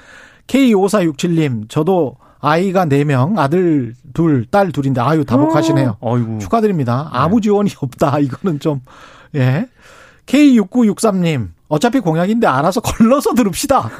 K5467님, 0.46 1.68
저도 1.68 2.16
아이가 2.40 2.86
4명, 2.86 3.38
아들 3.38 3.94
둘, 4.14 4.46
딸 4.46 4.70
둘인데, 4.70 5.00
아유, 5.00 5.24
다복하시네요. 5.24 5.96
어, 6.00 6.38
축하드립니다. 6.40 7.08
아무 7.12 7.36
네. 7.36 7.42
지원이 7.42 7.70
없다. 7.80 8.20
이거는 8.20 8.60
좀, 8.60 8.80
예. 9.34 9.68
K6963님, 10.26 11.48
어차피 11.68 12.00
공약인데 12.00 12.46
알아서 12.46 12.80
걸러서 12.82 13.34
들읍시다. 13.34 13.90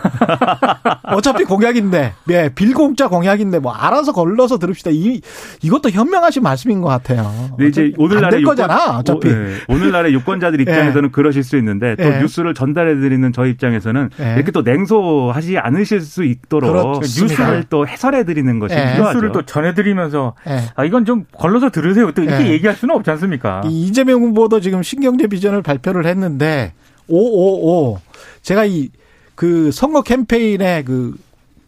어차피 1.05 1.45
공약인데, 1.45 2.15
예, 2.31 2.51
빌공짜 2.55 3.09
공약인데 3.09 3.59
뭐 3.59 3.73
알아서 3.73 4.13
걸러서 4.13 4.59
들읍시다. 4.59 4.91
이 4.93 5.21
이것도 5.63 5.91
현명하신 5.91 6.43
말씀인 6.43 6.81
것 6.81 6.89
같아요. 6.89 7.31
네, 7.59 7.67
이제 7.67 7.93
오늘날의 7.99 8.41
유권, 8.41 8.57
거잖아. 8.57 8.99
어차피 8.99 9.29
오, 9.29 9.33
네. 9.33 9.55
오늘날의 9.69 10.15
유권자들 10.15 10.61
입장에서는 10.63 11.09
예. 11.09 11.13
그러실 11.13 11.43
수 11.43 11.57
있는데 11.59 11.95
또 11.97 12.05
예. 12.05 12.21
뉴스를 12.21 12.55
전달해 12.55 12.95
드리는 12.95 13.33
저희 13.33 13.51
입장에서는 13.51 14.11
예. 14.21 14.35
이렇게 14.37 14.51
또 14.51 14.63
냉소하지 14.63 15.59
않으실 15.59 16.01
수 16.01 16.25
있도록 16.25 16.71
그렇습니다. 16.73 17.43
뉴스를 17.45 17.65
또 17.69 17.87
해설해 17.87 18.25
드리는 18.25 18.59
것이 18.59 18.75
예. 18.75 18.93
필요하죠. 18.93 19.19
뉴스를 19.19 19.33
또 19.33 19.43
전해 19.43 19.75
드리면서 19.75 20.35
예. 20.49 20.63
아 20.75 20.85
이건 20.85 21.05
좀 21.05 21.25
걸러서 21.33 21.71
들으세요. 21.71 22.13
또 22.13 22.23
이렇게 22.23 22.47
예. 22.47 22.51
얘기할 22.53 22.77
수는 22.77 22.95
없지 22.95 23.11
않습니까? 23.11 23.63
이재명 23.67 24.23
후보도 24.23 24.61
지금 24.61 24.83
신경제 24.83 25.27
비전을 25.27 25.63
발표를 25.63 26.07
했는데. 26.07 26.73
오오오. 27.09 27.99
제가 28.43 28.65
이 28.65 28.91
그 29.35 29.71
선거 29.73 30.03
캠페인에 30.03 30.83
그 30.83 31.17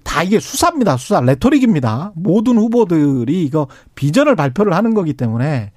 다 0.02 0.24
이게 0.24 0.40
수사입니다. 0.40 0.96
수사. 0.96 1.20
레토릭입니다. 1.20 2.10
모든 2.16 2.56
후보들이 2.58 3.44
이거 3.44 3.68
비전을 3.94 4.34
발표를 4.34 4.72
하는 4.72 4.92
거기 4.92 5.12
때문에 5.12 5.70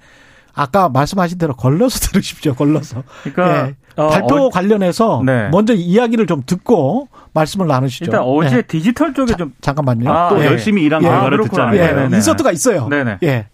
아까 0.54 0.88
말씀하신 0.88 1.38
대로 1.38 1.54
걸러서 1.54 2.00
들으십시오. 2.10 2.54
걸러서. 2.54 3.04
그러니까 3.22 3.68
예. 3.68 3.74
어, 3.94 4.08
발표 4.08 4.46
어, 4.46 4.48
관련해서 4.50 5.22
네. 5.24 5.50
먼저 5.50 5.72
이야기를 5.72 6.26
좀 6.26 6.42
듣고 6.44 7.06
말씀을 7.32 7.68
나누시죠. 7.68 8.06
일단 8.06 8.22
어제 8.22 8.56
네. 8.56 8.62
디지털 8.62 9.14
쪽에 9.14 9.32
자, 9.32 9.36
좀 9.38 9.54
잠깐만요. 9.60 10.10
아, 10.10 10.28
또 10.30 10.40
예. 10.40 10.46
열심히 10.46 10.82
일한 10.82 11.02
예. 11.04 11.06
결과를 11.06 11.38
아, 11.40 11.42
듣잖아요. 11.44 12.08
예. 12.10 12.16
인서트가 12.16 12.50
있어요. 12.50 12.88
네네. 12.88 13.18
예. 13.22 13.46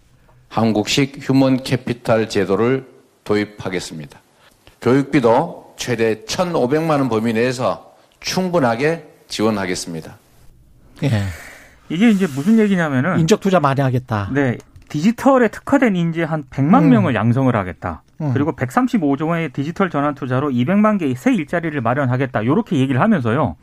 한국식 0.49 1.18
human 1.20 1.62
capital 1.62 2.30
제도를 2.31 2.87
도입하겠습니다. 3.25 4.18
교육비도 4.81 5.60
최대 5.84 6.22
1,500만 6.24 6.90
원 6.90 7.08
범위 7.08 7.32
내에서 7.32 7.94
충분하게 8.20 9.08
지원하겠습니다. 9.28 10.14
예. 11.04 11.08
이게 11.88 12.10
이제 12.10 12.26
무슨 12.26 12.58
얘기냐면은 12.58 13.18
인적 13.18 13.40
투자 13.40 13.60
많이 13.60 13.80
하겠다. 13.80 14.28
네. 14.32 14.58
디지털에 14.90 15.48
특화된 15.48 15.96
인재 15.96 16.22
한 16.22 16.44
100만 16.50 16.82
음. 16.82 16.90
명을 16.90 17.14
양성을 17.14 17.54
하겠다. 17.56 18.02
음. 18.20 18.32
그리고 18.34 18.52
135조 18.54 19.28
원의 19.28 19.50
디지털 19.52 19.88
전환 19.88 20.14
투자로 20.14 20.50
200만 20.50 20.98
개의 20.98 21.14
새 21.14 21.32
일자리를 21.32 21.80
마련하겠다. 21.80 22.42
이렇게 22.42 22.76
얘기를 22.76 23.00
하면서요. 23.00 23.56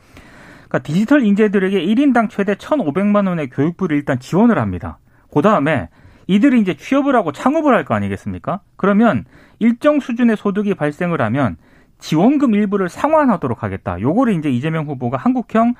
그러니까 0.68 0.78
디지털 0.80 1.22
인재들에게 1.24 1.78
1인당 1.80 2.30
최대 2.30 2.54
1,500만 2.56 3.28
원의 3.28 3.48
교육비를 3.50 3.96
일단 3.96 4.18
지원을 4.18 4.58
합니다. 4.58 4.98
그다음에 5.32 5.88
이들이 6.26 6.60
이제 6.60 6.74
취업을 6.76 7.14
하고 7.14 7.30
창업을 7.30 7.72
할 7.74 7.84
거 7.84 7.94
아니겠습니까? 7.94 8.60
그러면 8.76 9.24
일정 9.60 10.00
수준의 10.00 10.36
소득이 10.36 10.74
발생을 10.74 11.22
하면 11.22 11.56
지원금 11.98 12.54
일부를 12.54 12.88
상환하도록 12.88 13.62
하겠다. 13.62 14.00
요거를 14.00 14.34
이제 14.34 14.50
이재명 14.50 14.86
후보가 14.86 15.16
한국형 15.16 15.74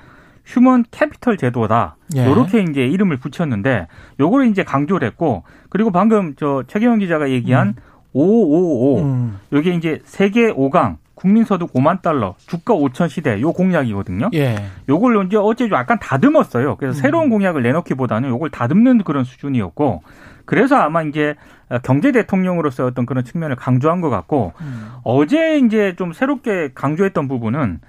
휴먼 0.45 0.85
캐피털 0.91 1.37
제도다. 1.37 1.95
예. 2.15 2.25
요렇게 2.25 2.61
이제 2.69 2.85
이름을 2.85 3.17
붙였는데 3.17 3.87
요거를 4.19 4.47
이제 4.47 4.63
강조를 4.63 5.07
했고 5.07 5.43
그리고 5.69 5.91
방금 5.91 6.33
저 6.37 6.63
최경영 6.67 6.99
기자가 6.99 7.29
얘기한 7.29 7.69
음. 7.69 7.73
555 8.13 9.01
음. 9.01 9.39
요게 9.53 9.75
이제 9.75 10.01
세계 10.05 10.51
5강 10.51 10.97
국민 11.13 11.43
소득 11.43 11.73
5만 11.73 12.01
달러, 12.01 12.35
주가 12.47 12.73
5천 12.73 13.09
시대 13.09 13.41
요 13.41 13.51
공약이거든요. 13.51 14.29
예. 14.35 14.55
요걸 14.87 15.25
이제 15.27 15.35
어제 15.37 15.67
좀 15.67 15.77
약간 15.77 15.99
다듬었어요. 15.99 16.77
그래서 16.77 16.97
음. 16.97 17.01
새로운 17.01 17.29
공약을 17.29 17.61
내놓기보다는 17.61 18.29
요걸 18.29 18.49
다듬는 18.49 19.03
그런 19.03 19.25
수준이었고 19.25 20.01
그래서 20.49 20.77
아마 20.77 21.03
이제 21.03 21.35
경제 21.83 22.11
대통령으로서 22.11 22.87
어떤 22.87 23.05
그런 23.05 23.23
측면을 23.23 23.55
강조한 23.55 24.01
것 24.01 24.09
같고 24.09 24.53
음. 24.61 24.93
어제 25.03 25.59
이제 25.59 25.93
좀 25.95 26.11
새롭게 26.11 26.71
강조했던 26.73 27.27
부분은 27.27 27.81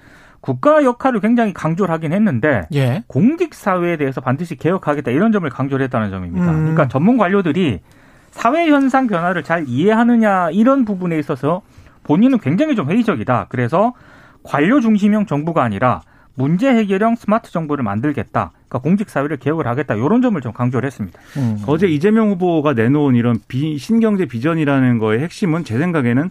국가 0.42 0.84
역할을 0.84 1.20
굉장히 1.20 1.54
강조를 1.54 1.90
하긴 1.94 2.12
했는데 2.12 2.66
예. 2.74 3.02
공직 3.06 3.54
사회에 3.54 3.96
대해서 3.96 4.20
반드시 4.20 4.56
개혁하겠다 4.56 5.10
이런 5.10 5.32
점을 5.32 5.48
강조를 5.48 5.84
했다는 5.84 6.10
점입니다. 6.10 6.50
음. 6.50 6.56
그러니까 6.58 6.88
전문 6.88 7.16
관료들이 7.16 7.80
사회 8.30 8.68
현상 8.68 9.06
변화를 9.06 9.42
잘 9.42 9.64
이해하느냐 9.66 10.50
이런 10.50 10.84
부분에 10.84 11.18
있어서 11.18 11.62
본인은 12.02 12.40
굉장히 12.40 12.76
좀 12.76 12.90
회의적이다. 12.90 13.46
그래서 13.48 13.94
관료 14.42 14.80
중심형 14.80 15.24
정부가 15.24 15.62
아니라 15.62 16.02
문제 16.34 16.68
해결형 16.68 17.16
스마트 17.16 17.50
정부를 17.52 17.84
만들겠다. 17.84 18.52
그러니까 18.70 18.78
공직 18.78 19.10
사회를 19.10 19.36
개혁을 19.36 19.66
하겠다. 19.66 19.94
이런 19.94 20.22
점을 20.22 20.40
좀 20.40 20.52
강조를 20.52 20.86
했습니다. 20.86 21.20
음. 21.36 21.62
어제 21.66 21.88
이재명 21.88 22.30
후보가 22.30 22.72
내놓은 22.72 23.16
이런 23.16 23.40
비, 23.48 23.76
신경제 23.76 24.26
비전이라는 24.26 24.98
거의 24.98 25.18
핵심은 25.20 25.64
제 25.64 25.76
생각에는 25.76 26.30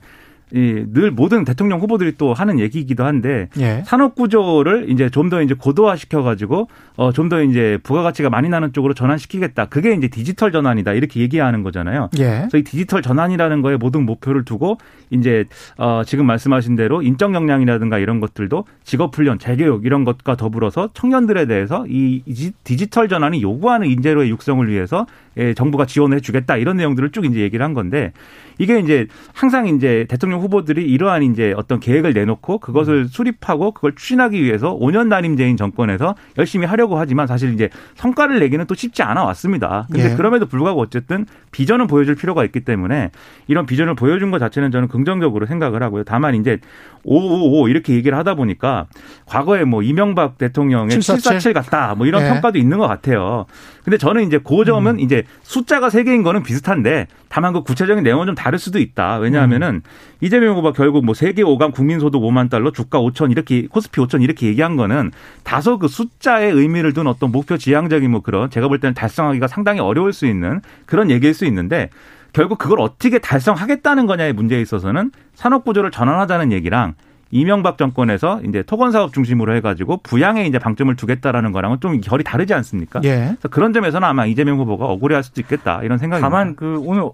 늘 0.51 1.11
모든 1.11 1.45
대통령 1.45 1.79
후보들이 1.79 2.13
또 2.17 2.33
하는 2.33 2.59
얘기이기도 2.59 3.05
한데 3.05 3.49
예. 3.59 3.83
산업 3.85 4.15
구조를 4.15 4.89
이제 4.89 5.09
좀 5.09 5.29
더 5.29 5.41
이제 5.43 5.53
고도화 5.53 5.95
시켜 5.95 6.23
가지고 6.23 6.67
어 6.95 7.11
좀 7.11 7.29
더 7.29 7.43
이제 7.43 7.77
부가가치가 7.83 8.29
많이 8.31 8.49
나는 8.49 8.73
쪽으로 8.73 8.93
전환시키겠다. 8.95 9.65
그게 9.65 9.93
이제 9.93 10.07
디지털 10.07 10.51
전환이다. 10.51 10.93
이렇게 10.93 11.19
얘기하는 11.19 11.61
거잖아요. 11.61 12.09
예. 12.17 12.47
그래서 12.49 12.57
이 12.57 12.63
디지털 12.63 13.01
전환이라는 13.03 13.61
거에 13.61 13.77
모든 13.77 14.05
목표를 14.05 14.43
두고 14.45 14.77
이제 15.11 15.45
어 15.77 16.01
지금 16.05 16.25
말씀하신 16.25 16.75
대로 16.75 17.01
인적 17.03 17.33
역량이라든가 17.35 17.99
이런 17.99 18.19
것들도 18.19 18.65
직업 18.83 19.15
훈련, 19.15 19.37
재교육 19.37 19.85
이런 19.85 20.03
것과 20.03 20.35
더불어서 20.35 20.89
청년들에 20.93 21.45
대해서 21.45 21.85
이 21.87 22.23
디지털 22.63 23.07
전환이 23.07 23.41
요구하는 23.43 23.87
인재로의 23.87 24.29
육성을 24.31 24.67
위해서 24.67 25.05
예, 25.37 25.53
정부가 25.53 25.85
지원해 25.85 26.19
주겠다. 26.19 26.57
이런 26.57 26.77
내용들을 26.77 27.11
쭉 27.11 27.25
이제 27.25 27.39
얘기를 27.39 27.63
한 27.63 27.73
건데 27.73 28.11
이게 28.57 28.79
이제 28.79 29.07
항상 29.33 29.67
이제 29.67 30.05
대통령 30.09 30.38
후보들이 30.39 30.83
이러한 30.89 31.23
이제 31.23 31.53
어떤 31.55 31.79
계획을 31.79 32.13
내놓고 32.13 32.59
그것을 32.59 32.93
음. 32.93 33.07
수립하고 33.07 33.71
그걸 33.71 33.95
추진하기 33.95 34.43
위해서 34.43 34.77
5년 34.77 35.09
단임제인 35.09 35.57
정권에서 35.57 36.15
열심히 36.37 36.65
하려고 36.65 36.97
하지만 36.97 37.27
사실 37.27 37.53
이제 37.53 37.69
성과를 37.95 38.39
내기는 38.39 38.65
또 38.65 38.75
쉽지 38.75 39.03
않아 39.03 39.23
왔습니다. 39.25 39.87
근데 39.91 40.11
예. 40.11 40.15
그럼에도 40.15 40.45
불구하고 40.45 40.81
어쨌든 40.81 41.25
비전은 41.51 41.87
보여줄 41.87 42.15
필요가 42.15 42.43
있기 42.45 42.61
때문에 42.61 43.11
이런 43.47 43.65
비전을 43.65 43.95
보여준 43.95 44.31
것 44.31 44.39
자체는 44.39 44.71
저는 44.71 44.87
긍정적으로 44.87 45.45
생각을 45.45 45.83
하고요. 45.83 46.03
다만 46.03 46.35
이제 46.35 46.59
555 47.03 47.69
이렇게 47.69 47.93
얘기를 47.93 48.17
하다 48.17 48.35
보니까 48.35 48.87
과거에 49.25 49.63
뭐 49.63 49.81
이명박 49.81 50.37
대통령의 50.37 50.89
747, 50.89 51.39
747 51.39 51.53
같다 51.53 51.95
뭐 51.95 52.05
이런 52.05 52.23
예. 52.23 52.29
평가도 52.29 52.57
있는 52.57 52.77
것 52.77 52.87
같아요. 52.87 53.45
근데 53.83 53.97
저는 53.97 54.27
이제 54.27 54.39
그 54.43 54.65
점은 54.65 54.95
음. 54.95 54.99
이제 54.99 55.23
숫자가 55.43 55.89
세 55.89 56.03
개인 56.03 56.23
거는 56.23 56.43
비슷한데 56.43 57.07
다만 57.29 57.53
그 57.53 57.63
구체적인 57.63 58.03
내용은 58.03 58.25
좀 58.27 58.35
다를 58.35 58.59
수도 58.59 58.79
있다. 58.79 59.17
왜냐하면은 59.17 59.75
음. 59.75 59.81
이재명 60.21 60.51
후보가 60.57 60.73
결국 60.73 61.05
뭐 61.05 61.13
세계 61.13 61.43
5강 61.43 61.73
국민소득 61.73 62.21
5만 62.21 62.49
달러, 62.49 62.71
주가 62.71 62.99
5천 62.99 63.31
이렇게 63.31 63.67
코스피 63.67 64.01
5천 64.01 64.21
이렇게 64.21 64.47
얘기한 64.47 64.75
거는 64.75 65.11
다소 65.43 65.79
그 65.79 65.87
숫자의 65.87 66.51
의미를 66.51 66.93
둔 66.93 67.07
어떤 67.07 67.31
목표 67.31 67.57
지향적인 67.57 68.09
뭐 68.11 68.21
그런 68.21 68.49
제가 68.49 68.67
볼 68.67 68.79
때는 68.79 68.93
달성하기가 68.93 69.47
상당히 69.47 69.79
어려울 69.79 70.13
수 70.13 70.25
있는 70.25 70.61
그런 70.85 71.09
얘기일 71.09 71.33
수 71.33 71.45
있는데 71.45 71.89
결국 72.33 72.57
그걸 72.57 72.79
어떻게 72.79 73.19
달성하겠다는 73.19 74.05
거냐의 74.05 74.33
문제에 74.33 74.61
있어서는 74.61 75.11
산업 75.33 75.63
구조를 75.65 75.91
전환하자는 75.91 76.51
얘기랑 76.51 76.93
이명박 77.31 77.77
정권에서 77.77 78.41
이제 78.47 78.63
토건 78.63 78.91
사업 78.91 79.13
중심으로 79.13 79.55
해가지고 79.55 79.97
부양에 80.03 80.45
이제 80.45 80.57
방점을 80.59 80.93
두겠다라는 80.95 81.51
거랑은 81.51 81.79
좀 81.79 82.01
결이 82.01 82.23
다르지 82.23 82.53
않습니까? 82.53 83.01
예. 83.03 83.27
그래서 83.29 83.47
그런 83.49 83.73
점에서는 83.73 84.07
아마 84.07 84.25
이재명 84.25 84.57
후보가 84.59 84.85
억울해할 84.85 85.23
수도 85.23 85.41
있겠다 85.41 85.81
이런 85.83 85.97
생각이. 85.97 86.21
다만 86.21 86.55
그 86.55 86.79
오늘 86.83 87.09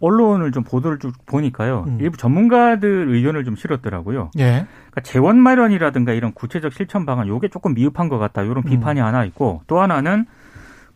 언론을 0.00 0.50
좀 0.52 0.64
보도를 0.64 0.98
쭉 0.98 1.12
보니까요. 1.26 1.84
음. 1.86 1.98
일부 2.00 2.16
전문가들 2.16 3.08
의견을 3.10 3.44
좀 3.44 3.54
실었더라고요. 3.54 4.30
예. 4.38 4.66
그러니까 4.90 5.00
재원 5.02 5.38
마련이라든가 5.38 6.12
이런 6.12 6.32
구체적 6.32 6.72
실천 6.72 7.06
방안 7.06 7.28
요게 7.28 7.48
조금 7.48 7.74
미흡한 7.74 8.08
것 8.08 8.18
같다. 8.18 8.42
이런 8.42 8.62
비판이 8.62 9.00
음. 9.00 9.04
하나 9.04 9.24
있고 9.24 9.62
또 9.66 9.80
하나는 9.80 10.26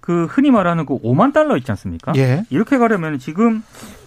그 0.00 0.26
흔히 0.26 0.50
말하는 0.50 0.84
그 0.84 0.98
5만 1.00 1.32
달러 1.32 1.56
있지 1.56 1.70
않습니까? 1.72 2.12
예. 2.16 2.44
이렇게 2.50 2.78
가려면 2.78 3.18
지금 3.18 3.62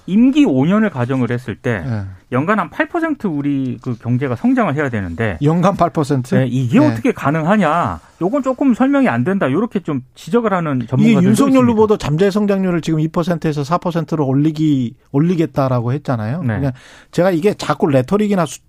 임기 0.07 0.45
5년을 0.45 0.89
가정을 0.89 1.31
했을 1.31 1.55
때 1.55 1.83
예. 1.85 2.03
연간 2.31 2.59
한 2.59 2.69
8% 2.69 3.37
우리 3.37 3.77
그 3.81 3.97
경제가 3.97 4.35
성장을 4.35 4.73
해야 4.75 4.89
되는데 4.89 5.37
연간 5.43 5.75
8%? 5.75 6.35
네, 6.35 6.47
이게 6.47 6.79
예. 6.79 6.85
어떻게 6.85 7.11
가능하냐? 7.11 7.99
요건 8.21 8.41
조금 8.41 8.73
설명이 8.73 9.07
안 9.07 9.23
된다. 9.23 9.47
이렇게 9.47 9.81
좀 9.81 10.01
지적을 10.15 10.53
하는 10.53 10.87
전문가들도 10.87 11.21
이 11.21 11.25
윤석열 11.25 11.69
후보도 11.69 11.97
잠재 11.97 12.31
성장률을 12.31 12.81
지금 12.81 12.99
2%에서 12.99 13.61
4%로 13.61 14.25
올리기 14.25 14.95
올리겠다라고 15.11 15.93
했잖아요. 15.93 16.41
네. 16.43 16.55
그냥 16.55 16.71
제가 17.11 17.31
이게 17.31 17.53
자꾸 17.53 17.87
레토릭이나 17.87 18.45
수, 18.45 18.59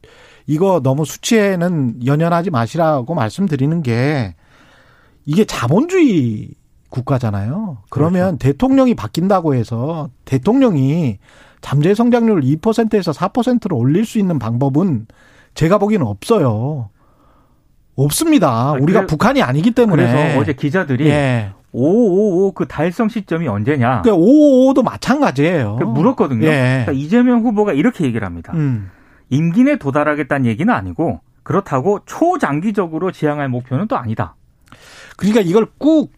이거 0.47 0.81
너무 0.83 1.05
수치에는 1.05 2.07
연연하지 2.07 2.51
마시라고 2.51 3.15
말씀드리는 3.15 3.83
게 3.83 4.35
이게 5.25 5.45
자본주의 5.45 6.51
국가잖아요. 6.91 7.79
그러면 7.91 8.39
그렇죠. 8.39 8.39
대통령이 8.39 8.95
바뀐다고 8.95 9.55
해서 9.55 10.09
대통령이 10.25 11.19
잠재 11.61 11.95
성장률을 11.95 12.43
2%에서 12.43 13.13
4%로 13.13 13.77
올릴 13.77 14.05
수 14.05 14.19
있는 14.19 14.39
방법은 14.39 15.07
제가 15.55 15.79
보기에는 15.79 16.07
없어요. 16.07 16.91
없습니다. 17.97 18.49
아, 18.49 18.73
우리가 18.73 19.07
북한이 19.07 19.43
아니기 19.43 19.73
때문에. 19.73 20.07
그래서 20.07 20.39
어제 20.39 20.53
기자들이 20.53 21.09
예. 21.09 21.53
555 21.73 22.53
그 22.53 22.67
달성 22.67 23.09
시점이 23.09 23.49
언제냐. 23.49 24.03
그러니까 24.03 24.25
555도 24.25 24.85
마찬가지예요. 24.85 25.77
물었거든요. 25.77 26.47
예. 26.47 26.85
그러니까 26.87 26.93
이재명 26.93 27.41
후보가 27.41 27.73
이렇게 27.73 28.05
얘기를 28.05 28.25
합니다. 28.25 28.53
음. 28.55 28.91
임기 29.31 29.65
내 29.65 29.77
도달하겠다는 29.77 30.47
얘기는 30.47 30.73
아니고 30.73 31.21
그렇다고 31.43 32.01
초장기적으로 32.07 33.11
지향할 33.11 33.49
목표는 33.49 33.89
또 33.89 33.97
아니다. 33.97 34.37
그러니까 35.17 35.41
이걸 35.41 35.67
꾹 35.79 36.13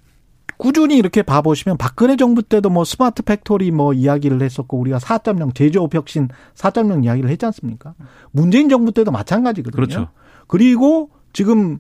꾸준히 0.61 0.99
이렇게 0.99 1.23
봐보시면 1.23 1.79
박근혜 1.79 2.16
정부 2.16 2.42
때도 2.42 2.68
뭐 2.68 2.85
smart 2.85 3.23
factory 3.23 3.70
뭐 3.70 3.94
이야기를 3.94 4.42
했었고 4.42 4.79
우리가 4.79 4.99
4.0 4.99 5.55
제조업 5.55 5.94
혁신 5.94 6.29
4.0 6.55 7.03
이야기를 7.05 7.31
했지 7.31 7.46
않습니까? 7.46 7.94
문재인 8.31 8.68
정부 8.68 8.92
때도 8.92 9.11
마찬가지거든요. 9.11 9.75
그렇죠. 9.75 10.09
그리고 10.46 11.09
지금 11.33 11.79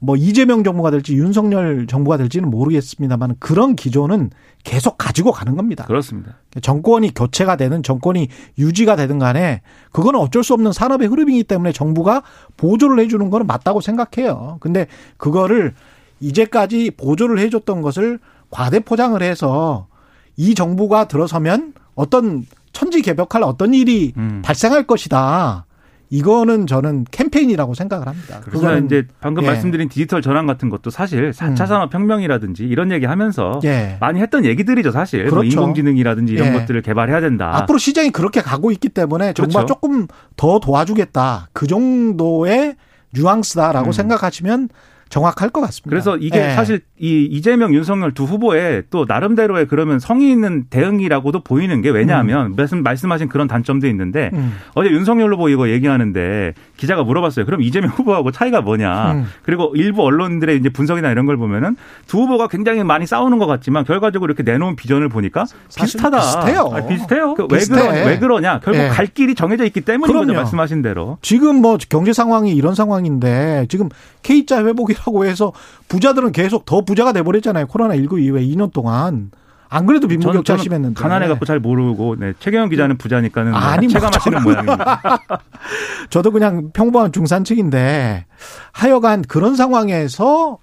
뭐 0.00 0.16
이재명 0.16 0.64
정부가 0.64 0.90
될지 0.90 1.14
윤석열 1.14 1.86
정부가 1.86 2.16
될지는 2.16 2.50
모르겠습니다만 2.50 3.36
그런 3.38 3.76
기조는 3.76 4.30
계속 4.64 4.98
가지고 4.98 5.30
가는 5.30 5.56
겁니다. 5.56 5.84
그렇습니다. 5.84 6.38
정권이 6.60 7.14
교체가 7.14 7.54
되는 7.54 7.84
정권이 7.84 8.26
유지가 8.58 8.96
되든 8.96 9.20
간에 9.20 9.62
그거는 9.92 10.18
어쩔 10.18 10.42
수 10.42 10.54
없는 10.54 10.72
산업의 10.72 11.06
흐름이기 11.06 11.44
때문에 11.44 11.70
정부가 11.70 12.24
보조를 12.56 12.98
해주는 12.98 13.30
거는 13.30 13.46
맞다고 13.46 13.80
생각해요. 13.80 14.56
근데 14.58 14.88
그거를 15.18 15.74
이제까지 16.22 16.92
보조를 16.96 17.38
해줬던 17.40 17.82
것을 17.82 18.18
과대 18.50 18.80
포장을 18.80 19.20
해서 19.20 19.88
이 20.36 20.54
정부가 20.54 21.08
들어서면 21.08 21.74
어떤 21.94 22.46
천지개벽할 22.72 23.42
어떤 23.42 23.74
일이 23.74 24.12
음. 24.16 24.40
발생할 24.44 24.86
것이다. 24.86 25.66
이거는 26.08 26.66
저는 26.66 27.06
캠페인이라고 27.10 27.72
생각을 27.72 28.06
합니다. 28.06 28.40
그래서 28.44 28.78
이제 28.80 29.06
방금 29.20 29.44
예. 29.44 29.46
말씀드린 29.46 29.88
디지털 29.88 30.20
전환 30.20 30.46
같은 30.46 30.68
것도 30.68 30.90
사실 30.90 31.30
4차 31.30 31.62
음. 31.62 31.66
산업 31.66 31.94
혁명이라든지 31.94 32.64
이런 32.64 32.92
얘기 32.92 33.06
하면서 33.06 33.60
예. 33.64 33.96
많이 33.98 34.20
했던 34.20 34.44
얘기들이죠, 34.44 34.90
사실. 34.90 35.22
뭐 35.22 35.30
그렇죠. 35.30 35.56
뭐 35.56 35.64
인공지능이라든지 35.64 36.34
이런 36.34 36.48
예. 36.48 36.52
것들을 36.52 36.82
개발해야 36.82 37.22
된다. 37.22 37.56
앞으로 37.56 37.78
시장이 37.78 38.10
그렇게 38.10 38.42
가고 38.42 38.70
있기 38.70 38.90
때문에 38.90 39.32
정부가 39.32 39.60
그렇죠. 39.60 39.74
조금 39.74 40.06
더 40.36 40.60
도와주겠다. 40.60 41.48
그 41.54 41.66
정도의 41.66 42.76
뉘앙스다라고 43.14 43.88
음. 43.88 43.92
생각하시면 43.92 44.68
정확할 45.12 45.50
것 45.50 45.60
같습니다. 45.60 45.90
그래서 45.90 46.16
이게 46.16 46.38
네. 46.40 46.54
사실 46.54 46.80
이 46.98 47.28
이재명 47.30 47.74
윤석열 47.74 48.12
두 48.12 48.24
후보의 48.24 48.84
또 48.88 49.04
나름대로의 49.06 49.66
그러면 49.68 49.98
성의 49.98 50.30
있는 50.30 50.64
대응이라고도 50.70 51.42
보이는 51.42 51.82
게 51.82 51.90
왜냐하면 51.90 52.52
음. 52.52 52.54
말씀 52.56 52.82
말씀하신 52.82 53.28
그런 53.28 53.46
단점도 53.46 53.86
있는데 53.88 54.30
음. 54.32 54.54
어제 54.74 54.88
윤석열 54.88 55.30
후보 55.34 55.50
이거 55.50 55.68
얘기하는데 55.68 56.54
기자가 56.78 57.04
물어봤어요. 57.04 57.44
그럼 57.44 57.60
이재명 57.60 57.90
후보하고 57.94 58.30
차이가 58.30 58.62
뭐냐? 58.62 59.12
음. 59.12 59.26
그리고 59.42 59.74
일부 59.76 60.02
언론들의 60.02 60.56
이제 60.56 60.70
분석이나 60.70 61.10
이런 61.10 61.26
걸 61.26 61.36
보면은 61.36 61.76
두 62.06 62.20
후보가 62.22 62.48
굉장히 62.48 62.82
많이 62.82 63.06
싸우는 63.06 63.36
것 63.38 63.46
같지만 63.46 63.84
결과적으로 63.84 64.32
이렇게 64.32 64.50
내놓은 64.50 64.76
비전을 64.76 65.10
보니까 65.10 65.44
비슷하다. 65.76 66.20
비슷해요. 66.20 66.70
아, 66.72 66.86
비슷해요. 66.86 67.34
그 67.34 67.46
왜, 67.50 67.58
그러, 67.68 67.90
왜 67.90 68.18
그러냐? 68.18 68.60
결국 68.60 68.80
네. 68.80 68.88
갈 68.88 69.06
길이 69.08 69.34
정해져 69.34 69.66
있기 69.66 69.82
때문인 69.82 70.16
거죠. 70.16 70.32
말씀하신 70.32 70.80
대로. 70.80 71.18
지금 71.20 71.56
뭐 71.56 71.76
경제 71.90 72.14
상황이 72.14 72.54
이런 72.54 72.74
상황인데 72.74 73.66
지금 73.68 73.90
K자 74.22 74.64
회복이 74.64 74.94
하고 74.98 75.24
해서 75.24 75.52
부자들은 75.88 76.32
계속 76.32 76.64
더 76.64 76.82
부자가 76.82 77.12
돼버렸잖아요. 77.12 77.66
코로나 77.66 77.94
19 77.96 78.20
이후에 78.20 78.42
2년 78.42 78.72
동안. 78.72 79.30
안 79.68 79.86
그래도 79.86 80.06
빈부격차 80.06 80.58
심했는데. 80.58 81.00
가난해 81.00 81.28
갖고 81.28 81.46
잘 81.46 81.58
모르고, 81.58 82.16
네. 82.16 82.34
최경영 82.38 82.68
기자는 82.68 82.98
부자니까는 82.98 83.54
아니, 83.54 83.86
뭐 83.86 83.92
체감하시는 83.94 84.42
모양입니다. 84.42 85.00
저도 86.10 86.30
그냥 86.30 86.72
평범한 86.74 87.10
중산층인데 87.10 88.26
하여간 88.72 89.22
그런 89.22 89.56
상황에서 89.56 90.58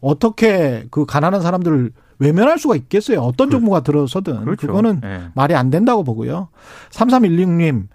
어떻게 0.00 0.84
그 0.90 1.06
가난한 1.06 1.42
사람들을 1.42 1.92
외면할 2.18 2.58
수가 2.58 2.74
있겠어요. 2.74 3.20
어떤 3.20 3.50
정부가 3.50 3.80
들어서든. 3.80 4.44
그렇죠. 4.44 4.66
그거는 4.66 5.00
네. 5.00 5.20
말이 5.34 5.54
안 5.54 5.70
된다고 5.70 6.02
보고요. 6.02 6.48
3316님, 6.90 7.86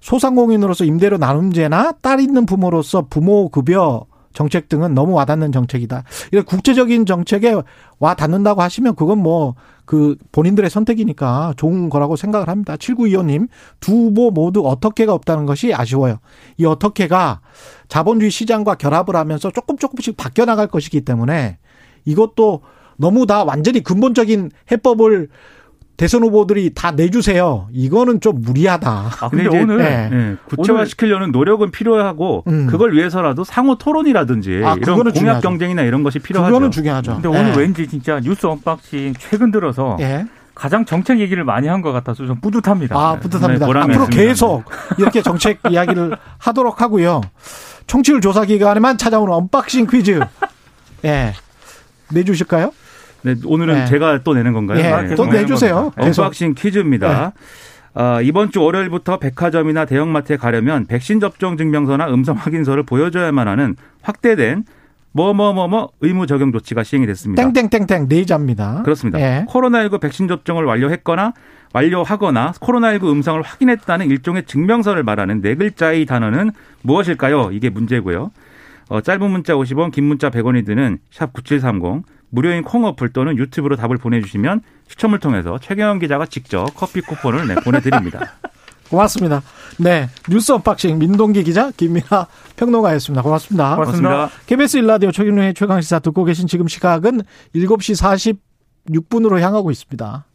소상공인으로서 0.00 0.84
임대료 0.84 1.18
나눔제나 1.18 1.94
딸 2.00 2.20
있는 2.20 2.46
부모로서 2.46 3.06
부모 3.10 3.48
급여 3.48 4.06
정책 4.36 4.68
등은 4.68 4.94
너무 4.94 5.14
와닿는 5.14 5.50
정책이다. 5.50 6.04
이게 6.28 6.42
국제적인 6.42 7.06
정책에 7.06 7.56
와 7.98 8.14
닿는다고 8.14 8.62
하시면 8.62 8.94
그건 8.94 9.18
뭐 9.18 9.56
그 9.86 10.16
본인들의 10.32 10.68
선택이니까 10.68 11.54
좋은 11.56 11.88
거라고 11.88 12.16
생각을 12.16 12.48
합니다. 12.48 12.76
7925님 12.76 13.48
두 13.80 13.92
후보 13.92 14.30
모두 14.30 14.66
어떻게가 14.68 15.14
없다는 15.14 15.46
것이 15.46 15.72
아쉬워요. 15.72 16.18
이 16.58 16.66
어떻게가 16.66 17.40
자본주의 17.88 18.30
시장과 18.30 18.74
결합을 18.74 19.16
하면서 19.16 19.50
조금 19.50 19.78
조금씩 19.78 20.16
바뀌어 20.16 20.44
나갈 20.44 20.66
것이기 20.66 21.02
때문에 21.02 21.58
이것도 22.04 22.62
너무 22.96 23.26
다 23.26 23.44
완전히 23.44 23.80
근본적인 23.82 24.50
해법을 24.72 25.28
대선 25.96 26.22
후보들이 26.22 26.74
다 26.74 26.90
내주세요. 26.90 27.68
이거는 27.72 28.20
좀 28.20 28.42
무리하다. 28.42 28.90
아, 29.20 29.28
근데, 29.30 29.44
근데 29.44 29.58
오늘 29.62 29.78
네. 29.78 30.08
네. 30.10 30.36
구체화시키려는 30.44 31.30
노력은 31.32 31.70
필요하고 31.70 32.44
음. 32.48 32.66
그걸 32.66 32.92
위해서라도 32.92 33.44
상호 33.44 33.76
토론이라든지 33.76 34.62
아, 34.64 34.74
이런 34.78 34.96
공약 34.98 35.14
중요하죠. 35.14 35.48
경쟁이나 35.48 35.82
이런 35.82 36.02
것이 36.02 36.18
필요하죠. 36.18 36.50
그거는 36.52 36.70
중요하죠. 36.70 37.14
근데 37.14 37.28
오늘 37.28 37.52
네. 37.52 37.58
왠지 37.58 37.86
진짜 37.88 38.20
뉴스 38.20 38.46
언박싱 38.46 39.14
최근 39.18 39.50
들어서 39.50 39.96
예. 40.00 40.26
가장 40.54 40.84
정책 40.84 41.18
얘기를 41.20 41.44
많이 41.44 41.66
한 41.68 41.80
것 41.82 41.92
같아서 41.92 42.26
좀 42.26 42.40
뿌듯합니다. 42.40 42.94
아, 42.98 43.18
뿌듯합니다. 43.18 43.66
네, 43.66 43.78
앞으로 43.78 44.06
계속 44.06 44.64
이렇게 44.98 45.22
정책 45.22 45.60
이야기를 45.70 46.16
하도록 46.38 46.80
하고요. 46.80 47.20
청취율 47.86 48.20
조사 48.20 48.44
기간에만 48.44 48.98
찾아오는 48.98 49.32
언박싱 49.32 49.86
퀴즈. 49.86 50.20
예. 51.04 51.32
내주실까요? 52.12 52.72
네, 53.26 53.34
오늘은 53.44 53.74
네. 53.74 53.86
제가 53.86 54.20
또 54.22 54.34
내는 54.34 54.52
건가요? 54.52 54.80
네. 54.80 55.08
네. 55.08 55.14
또 55.16 55.26
내주세요. 55.26 55.90
언박싱 55.96 56.54
퀴즈입니다. 56.54 57.32
네. 57.34 58.00
어, 58.00 58.22
이번 58.22 58.52
주 58.52 58.62
월요일부터 58.62 59.18
백화점이나 59.18 59.84
대형마트에 59.84 60.36
가려면 60.36 60.86
백신 60.86 61.18
접종 61.18 61.56
증명서나 61.56 62.08
음성 62.08 62.36
확인서를 62.36 62.84
보여줘야만 62.84 63.48
하는 63.48 63.74
확대된 64.02 64.64
뭐뭐뭐뭐 65.10 65.90
의무 66.02 66.28
적용 66.28 66.52
조치가 66.52 66.84
시행이 66.84 67.06
됐습니다. 67.06 67.42
땡땡땡땡 67.42 68.08
네 68.08 68.24
자입니다. 68.24 68.82
그렇습니다. 68.84 69.18
예. 69.18 69.44
코로나19 69.48 70.00
백신 70.00 70.28
접종을 70.28 70.64
완료했거나 70.64 71.32
완료하거나 71.72 72.52
코로나19 72.52 73.10
음성을 73.10 73.42
확인했다는 73.42 74.08
일종의 74.08 74.44
증명서를 74.44 75.02
말하는 75.02 75.40
네 75.40 75.56
글자의 75.56 76.06
단어는 76.06 76.52
무엇일까요? 76.82 77.50
이게 77.52 77.70
문제고요. 77.70 78.30
어, 78.88 79.00
짧은 79.00 79.28
문자 79.28 79.54
50원, 79.54 79.90
긴 79.90 80.04
문자 80.04 80.30
100원이 80.30 80.64
드는 80.64 80.98
샵 81.10 81.32
9730 81.32 82.04
무료인 82.30 82.62
콩 82.62 82.84
어플 82.84 83.10
또는 83.10 83.36
유튜브로 83.36 83.76
답을 83.76 83.96
보내주시면 83.98 84.62
추첨을 84.88 85.18
통해서 85.18 85.58
최경영 85.60 85.98
기자가 85.98 86.26
직접 86.26 86.66
커피 86.74 87.00
쿠폰을 87.00 87.46
네, 87.46 87.54
보내드립니다. 87.56 88.34
고맙습니다. 88.90 89.42
네. 89.78 90.08
뉴스 90.30 90.52
언박싱 90.52 90.98
민동기 90.98 91.42
기자, 91.42 91.70
김민아 91.72 92.28
평론가였습니다. 92.56 93.22
고맙습니다. 93.22 93.74
고맙습니다. 93.74 94.30
KBS 94.46 94.76
일라디오 94.78 95.10
최경영의 95.10 95.54
최강시사 95.54 95.98
듣고 95.98 96.24
계신 96.24 96.46
지금 96.46 96.68
시각은 96.68 97.22
7시 97.54 98.30
46분으로 98.88 99.40
향하고 99.40 99.70
있습니다. 99.70 100.24